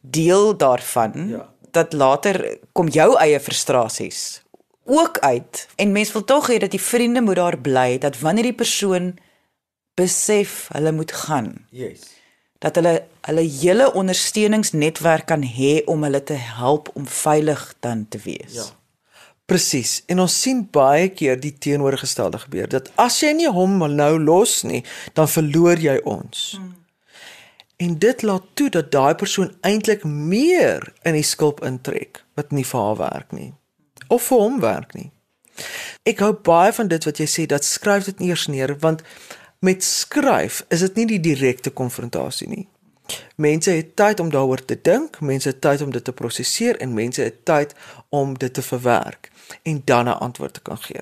deel 0.00 0.52
daarvan 0.60 1.16
ja. 1.32 1.42
dat 1.72 1.96
later 1.96 2.42
kom 2.76 2.92
jou 2.92 3.14
eie 3.20 3.40
frustrasies 3.40 4.40
ook 4.90 5.18
uit 5.18 5.68
en 5.76 5.92
mens 5.92 6.12
wil 6.12 6.24
tog 6.24 6.48
hê 6.50 6.58
dat 6.58 6.70
die 6.70 6.82
vriende 6.82 7.22
moet 7.22 7.36
daar 7.36 7.58
bly 7.58 7.98
dat 7.98 8.18
wanneer 8.18 8.50
die 8.50 8.58
persoon 8.62 9.14
besef 9.94 10.68
hulle 10.72 10.92
moet 10.92 11.12
gaan. 11.12 11.66
Yes. 11.70 12.00
Dat 12.58 12.74
hulle 12.74 13.04
hulle 13.20 13.44
hele 13.60 13.92
ondersteuningsnetwerk 13.92 15.26
kan 15.26 15.44
hê 15.44 15.84
om 15.84 16.02
hulle 16.02 16.22
te 16.22 16.38
help 16.38 16.90
om 16.94 17.06
veilig 17.06 17.74
dan 17.80 18.06
te 18.08 18.18
wees. 18.24 18.54
Ja. 18.54 18.64
Presies. 19.50 20.00
En 20.06 20.22
ons 20.22 20.40
sien 20.42 20.62
baie 20.72 21.08
keer 21.10 21.40
die 21.42 21.52
teenoorgestelde 21.58 22.38
gebeur 22.46 22.70
dat 22.70 22.92
as 23.00 23.18
jy 23.24 23.32
nie 23.34 23.50
hom 23.50 23.80
nou 23.94 24.12
los 24.22 24.60
nie, 24.62 24.84
dan 25.18 25.30
verloor 25.30 25.80
jy 25.82 25.96
ons. 26.06 26.52
Hmm. 26.58 26.76
En 27.80 27.96
dit 27.98 28.22
laat 28.22 28.44
toe 28.54 28.68
dat 28.70 28.90
daai 28.92 29.14
persoon 29.18 29.54
eintlik 29.66 30.04
meer 30.04 30.92
in 31.02 31.16
die 31.16 31.26
skulp 31.26 31.64
intrek 31.64 32.22
wat 32.38 32.52
nie 32.52 32.66
vir 32.68 32.80
haar 32.80 33.00
werk 33.00 33.32
nie 33.32 33.50
of 34.10 34.26
vir 34.26 34.42
hom 34.42 34.58
werk 34.60 34.94
nie. 34.98 35.10
Ek 36.08 36.22
hou 36.24 36.32
baie 36.46 36.72
van 36.74 36.88
dit 36.90 37.04
wat 37.06 37.20
jy 37.22 37.26
sê 37.30 37.46
dat 37.50 37.66
skryf 37.66 38.08
dit 38.10 38.22
eers 38.30 38.48
neer 38.50 38.74
want 38.82 39.04
met 39.64 39.84
skryf 39.84 40.64
is 40.74 40.82
dit 40.86 41.00
nie 41.00 41.06
die 41.14 41.22
direkte 41.30 41.70
konfrontasie 41.70 42.48
nie. 42.50 42.66
Mense 43.36 43.70
het 43.70 43.96
tyd 43.96 44.20
om 44.20 44.30
daaroor 44.30 44.64
te 44.64 44.78
dink, 44.82 45.20
mense 45.20 45.48
het 45.48 45.60
tyd 45.60 45.80
om 45.80 45.90
dit 45.90 46.04
te 46.04 46.12
prosesseer 46.12 46.76
en 46.76 46.94
mense 46.94 47.22
het 47.22 47.44
tyd 47.44 47.74
om 48.08 48.38
dit 48.38 48.54
te 48.54 48.62
verwerk 48.62 49.30
en 49.62 49.82
dan 49.84 50.04
'n 50.04 50.18
antwoord 50.18 50.54
te 50.54 50.60
kan 50.60 50.78
gee. 50.78 51.00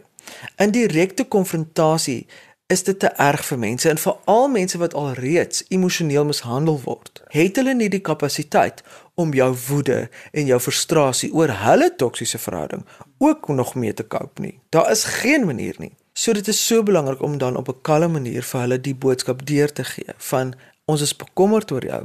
In 0.56 0.70
direkte 0.70 1.24
konfrontasie 1.24 2.26
is 2.66 2.82
dit 2.84 2.98
te 2.98 3.08
erg 3.16 3.44
vir 3.48 3.58
mense 3.58 3.88
en 3.88 3.98
veral 3.98 4.48
mense 4.52 4.78
wat 4.78 4.94
alreeds 4.94 5.64
emosioneel 5.68 6.24
mishandel 6.24 6.80
word. 6.84 7.22
Het 7.32 7.56
hulle 7.56 7.74
nie 7.74 7.88
die 7.88 8.02
kapasiteit 8.04 8.82
om 9.14 9.32
jou 9.32 9.48
woede 9.68 10.10
en 10.32 10.50
jou 10.50 10.58
frustrasie 10.60 11.32
oor 11.32 11.48
hulle 11.64 11.88
toksiese 11.96 12.38
verhouding 12.38 12.84
ook 13.18 13.48
nog 13.48 13.74
mee 13.74 13.94
te 13.94 14.06
cope 14.06 14.44
nie. 14.44 14.58
Daar 14.68 14.90
is 14.90 15.04
geen 15.04 15.46
manier 15.46 15.74
nie. 15.78 15.94
So 16.12 16.32
dit 16.32 16.48
is 16.48 16.60
so 16.66 16.82
belangrik 16.82 17.22
om 17.22 17.38
dan 17.38 17.56
op 17.56 17.68
'n 17.68 17.80
kalme 17.82 18.08
manier 18.08 18.42
vir 18.42 18.60
hulle 18.60 18.80
die 18.80 18.94
boodskap 18.94 19.46
deur 19.46 19.72
te 19.72 19.84
gee 19.84 20.12
van 20.16 20.54
ons 20.88 21.04
is 21.04 21.16
bekommerd 21.16 21.72
oor 21.72 21.84
jou 21.84 22.04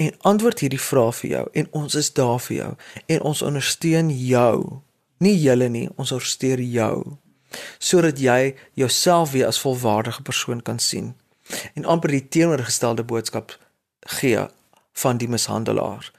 en 0.00 0.14
antwoord 0.32 0.62
hierdie 0.64 0.80
vrae 0.80 1.12
vir 1.22 1.30
jou 1.30 1.46
en 1.62 1.72
ons 1.82 1.98
is 1.98 2.12
daar 2.16 2.38
vir 2.46 2.56
jou 2.56 2.70
en 3.06 3.26
ons 3.32 3.42
ondersteun 3.42 4.12
jou. 4.14 4.80
Nie 5.20 5.36
julle 5.36 5.68
nie, 5.68 5.88
ons 6.00 6.14
ondersteun 6.16 6.62
jou 6.64 7.18
sodat 7.78 8.20
jy 8.22 8.54
jouself 8.78 9.32
weer 9.32 9.48
as 9.48 9.60
volwaardige 9.60 10.22
persoon 10.22 10.62
kan 10.62 10.78
sien 10.78 11.14
en 11.74 11.84
amper 11.84 12.14
die 12.14 12.26
teenoorgestelde 12.28 13.04
boodskap 13.04 13.56
gee 14.20 14.46
van 15.02 15.20
die 15.22 15.28
mishandelaar 15.28 16.10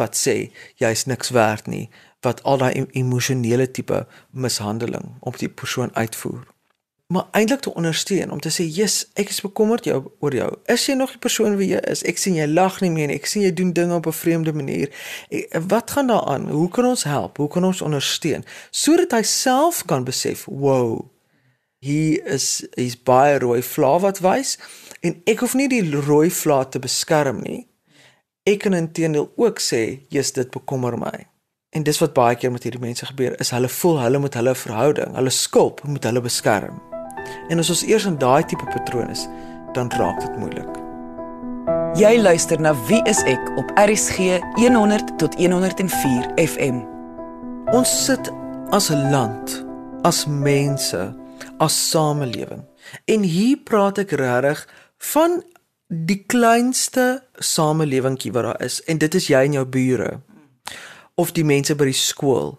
wat 0.00 0.18
sê 0.18 0.36
jy's 0.82 1.06
niks 1.06 1.30
werd 1.36 1.70
nie 1.70 1.86
wat 2.26 2.42
al 2.42 2.60
daai 2.62 2.86
emosionele 3.02 3.68
tipe 3.70 4.04
mishandeling 4.46 5.14
op 5.20 5.38
die 5.42 5.48
persoon 5.62 5.94
uitvoer 5.94 6.42
maar 7.10 7.26
eintlik 7.30 7.60
te 7.60 7.74
ondersteun 7.74 8.30
om 8.30 8.40
te 8.40 8.48
sê, 8.48 8.64
"Jesus, 8.74 9.10
ek 9.14 9.28
is 9.28 9.40
bekommerd 9.40 9.84
jou 9.84 10.04
oor 10.18 10.34
jou. 10.34 10.56
Is 10.64 10.86
jy 10.86 10.94
nog 10.94 11.10
die 11.10 11.18
persoon 11.18 11.56
wie 11.56 11.68
jy 11.68 11.78
is? 11.78 12.02
Ek 12.02 12.18
sien 12.18 12.34
jy 12.34 12.46
lag 12.46 12.80
nie 12.80 12.90
meer 12.90 13.06
nie. 13.06 13.16
Ek 13.16 13.26
sien 13.26 13.42
jy 13.42 13.52
doen 13.52 13.72
dinge 13.72 13.94
op 13.94 14.06
'n 14.06 14.12
vreemde 14.12 14.52
manier. 14.52 14.90
Ek, 15.28 15.62
wat 15.68 15.90
gaan 15.90 16.06
daar 16.06 16.24
aan? 16.24 16.48
Hoe 16.48 16.68
kan 16.68 16.84
ons 16.84 17.04
help? 17.04 17.36
Hoe 17.36 17.48
kan 17.48 17.64
ons 17.64 17.80
ondersteun?" 17.80 18.44
Sodat 18.70 19.10
hy 19.10 19.22
self 19.22 19.84
kan 19.84 20.04
besef, 20.04 20.44
"Wow, 20.44 21.10
hier 21.78 22.26
is 22.26 22.66
hier's 22.74 23.02
baie 23.02 23.38
rooi 23.38 23.62
vla 23.62 23.98
wat 23.98 24.18
wys 24.20 24.58
en 25.00 25.22
ek 25.26 25.38
hoef 25.40 25.54
nie 25.54 25.68
die 25.68 25.90
rooi 25.90 26.30
vla 26.30 26.64
te 26.64 26.78
beskerm 26.78 27.40
nie. 27.40 27.68
Ek 28.46 28.58
kan 28.58 28.72
intedeel 28.72 29.32
ook 29.36 29.58
sê, 29.58 30.00
"Jesus, 30.08 30.32
dit 30.32 30.50
bekommer 30.50 30.98
my." 30.98 31.26
En 31.70 31.82
dis 31.82 31.98
wat 31.98 32.14
baie 32.14 32.36
keer 32.36 32.52
met 32.52 32.62
hierdie 32.62 32.80
mense 32.80 33.06
gebeur, 33.06 33.40
is 33.40 33.50
hulle 33.50 33.68
voel 33.68 34.00
hulle 34.00 34.18
moet 34.18 34.34
hulle 34.34 34.54
verhouding, 34.54 35.14
hulle 35.14 35.30
skulp 35.30 35.82
moet 35.82 36.04
hulle 36.04 36.20
beskerm. 36.20 36.89
En 37.48 37.58
as 37.58 37.70
ons 37.70 37.84
eers 37.86 38.06
in 38.08 38.18
daai 38.18 38.44
tipe 38.44 38.64
patroon 38.72 39.10
is, 39.10 39.28
dan 39.72 39.90
raak 39.98 40.20
dit 40.20 40.36
moeilik. 40.38 40.68
Jy 41.98 42.20
luister 42.22 42.60
na 42.60 42.74
Wie 42.86 43.00
is 43.10 43.22
ek 43.26 43.50
op 43.58 43.70
RCG 43.78 44.38
100 44.56 45.16
tot 45.18 45.34
104 45.34 46.30
FM. 46.38 46.82
Ons 47.74 47.90
sit 48.04 48.30
as 48.70 48.90
'n 48.90 49.10
land, 49.10 49.64
as 50.02 50.26
mense, 50.26 51.14
as 51.58 51.90
samelewing. 51.90 52.64
En 53.04 53.22
hier 53.22 53.56
praat 53.56 53.98
ek 53.98 54.10
regtig 54.10 54.68
van 54.98 55.42
die 55.90 56.24
kleinste 56.26 57.22
samelewingkie 57.34 58.32
wat 58.32 58.44
daar 58.46 58.62
is 58.62 58.78
en 58.84 58.98
dit 58.98 59.14
is 59.14 59.26
jy 59.26 59.44
en 59.44 59.52
jou 59.58 59.64
bure 59.66 60.20
of 61.18 61.32
die 61.34 61.44
mense 61.44 61.74
by 61.74 61.88
die 61.90 61.96
skool 61.98 62.58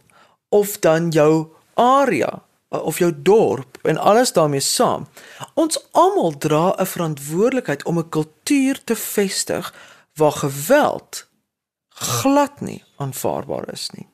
of 0.51 0.75
dan 0.83 1.09
jou 1.15 1.47
area 1.79 2.41
of 2.71 2.97
jou 2.97 3.21
dorp 3.21 3.77
en 3.81 3.97
alles 3.97 4.33
daarmee 4.33 4.59
saam. 4.59 5.07
Ons 5.53 5.87
almal 5.91 6.37
dra 6.37 6.75
'n 6.77 6.85
verantwoordelikheid 6.85 7.83
om 7.83 7.97
'n 7.97 8.09
kultuur 8.09 8.83
te 8.83 8.95
vestig 8.95 9.73
waar 10.13 10.31
geweld 10.31 11.27
glad 11.89 12.61
nie 12.61 12.83
aanvaarbaar 12.95 13.71
is 13.71 13.89
nie. 13.89 14.07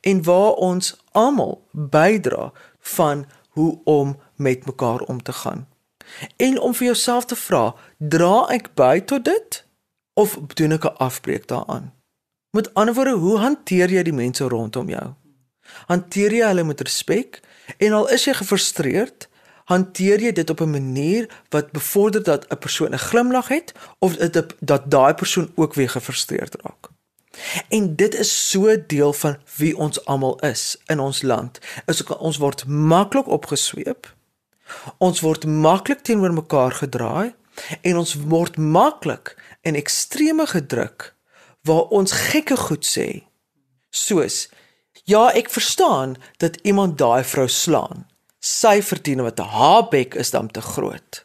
En 0.00 0.22
waar 0.22 0.52
ons 0.52 0.96
almal 1.12 1.66
bydra 1.72 2.52
van 2.78 3.26
hoe 3.48 3.78
om 3.84 4.18
met 4.36 4.66
mekaar 4.66 5.00
om 5.00 5.22
te 5.22 5.32
gaan. 5.32 5.68
En 6.36 6.60
om 6.60 6.74
vir 6.74 6.84
jouself 6.84 7.24
te 7.24 7.36
vra, 7.36 7.74
dra 7.98 8.46
ek 8.48 8.74
by 8.74 9.00
tot 9.00 9.24
dit 9.24 9.64
of 10.12 10.38
doen 10.54 10.72
ek 10.72 10.84
'n 10.84 10.96
afbreek 10.96 11.46
daaraan? 11.46 11.94
Met 12.50 12.74
ander 12.74 12.94
woorde, 12.94 13.10
hoe 13.10 13.38
hanteer 13.38 13.90
jy 13.90 14.02
die 14.02 14.12
mense 14.12 14.44
rondom 14.44 14.88
jou? 14.88 15.14
Hanteer 15.86 16.32
jy 16.32 16.46
hulle 16.46 16.64
met 16.64 16.80
respek? 16.80 17.40
En 17.76 17.92
al 17.92 18.08
is 18.08 18.24
jy 18.24 18.34
gefrustreerd, 18.34 19.28
hanteer 19.64 20.20
jy 20.20 20.32
dit 20.32 20.50
op 20.50 20.60
'n 20.60 20.70
manier 20.70 21.28
wat 21.48 21.72
bevorder 21.72 22.22
dat 22.22 22.46
'n 22.48 22.58
persoon 22.58 22.94
'n 22.94 22.98
glimlag 22.98 23.48
het 23.48 23.72
of 23.98 24.16
dit 24.16 24.54
dat 24.58 24.90
daai 24.90 25.14
persoon 25.14 25.52
ook 25.54 25.74
weer 25.74 25.90
gefrustreerd 25.90 26.56
raak. 26.62 26.88
En 27.68 27.96
dit 27.96 28.14
is 28.14 28.50
so 28.50 28.86
deel 28.86 29.12
van 29.12 29.36
wie 29.56 29.76
ons 29.76 30.04
almal 30.04 30.38
is 30.38 30.76
in 30.86 31.00
ons 31.00 31.22
land. 31.22 31.58
Is 31.86 32.04
ons 32.04 32.36
word 32.36 32.66
maklik 32.66 33.26
opgesweep. 33.26 34.14
Ons 34.98 35.20
word 35.20 35.46
maklik 35.46 36.00
teenoor 36.00 36.32
mekaar 36.32 36.72
gedraai 36.72 37.34
en 37.80 37.96
ons 37.96 38.14
word 38.14 38.56
maklik 38.56 39.36
in 39.60 39.74
extreme 39.74 40.46
gedruk 40.46 41.14
waar 41.62 41.82
ons 41.82 42.12
gekke 42.12 42.56
goed 42.56 42.86
sê. 42.98 43.22
Soos 43.90 44.48
Ja, 45.04 45.32
ek 45.32 45.50
verstaan 45.50 46.16
dat 46.36 46.58
iemand 46.62 46.98
daai 46.98 47.24
vrou 47.24 47.48
slaan. 47.48 48.06
Sy 48.38 48.80
verdien 48.82 49.22
wat 49.22 49.38
haar 49.38 49.88
bek 49.88 50.14
is 50.14 50.30
dan 50.30 50.48
te 50.50 50.60
groot. 50.60 51.24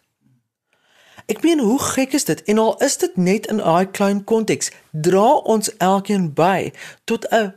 Ek 1.25 1.41
meen 1.41 1.59
hoe 1.59 1.79
gek 1.81 2.13
is 2.13 2.27
dit 2.27 2.43
en 2.43 2.57
al 2.61 2.75
is 2.85 2.97
dit 3.01 3.17
net 3.17 3.47
in 3.47 3.61
'n 3.61 3.91
klein 3.91 4.23
konteks, 4.23 4.71
dra 4.91 5.29
ons 5.53 5.77
elkeen 5.77 6.33
by 6.33 6.73
tot 7.03 7.25
'n 7.31 7.53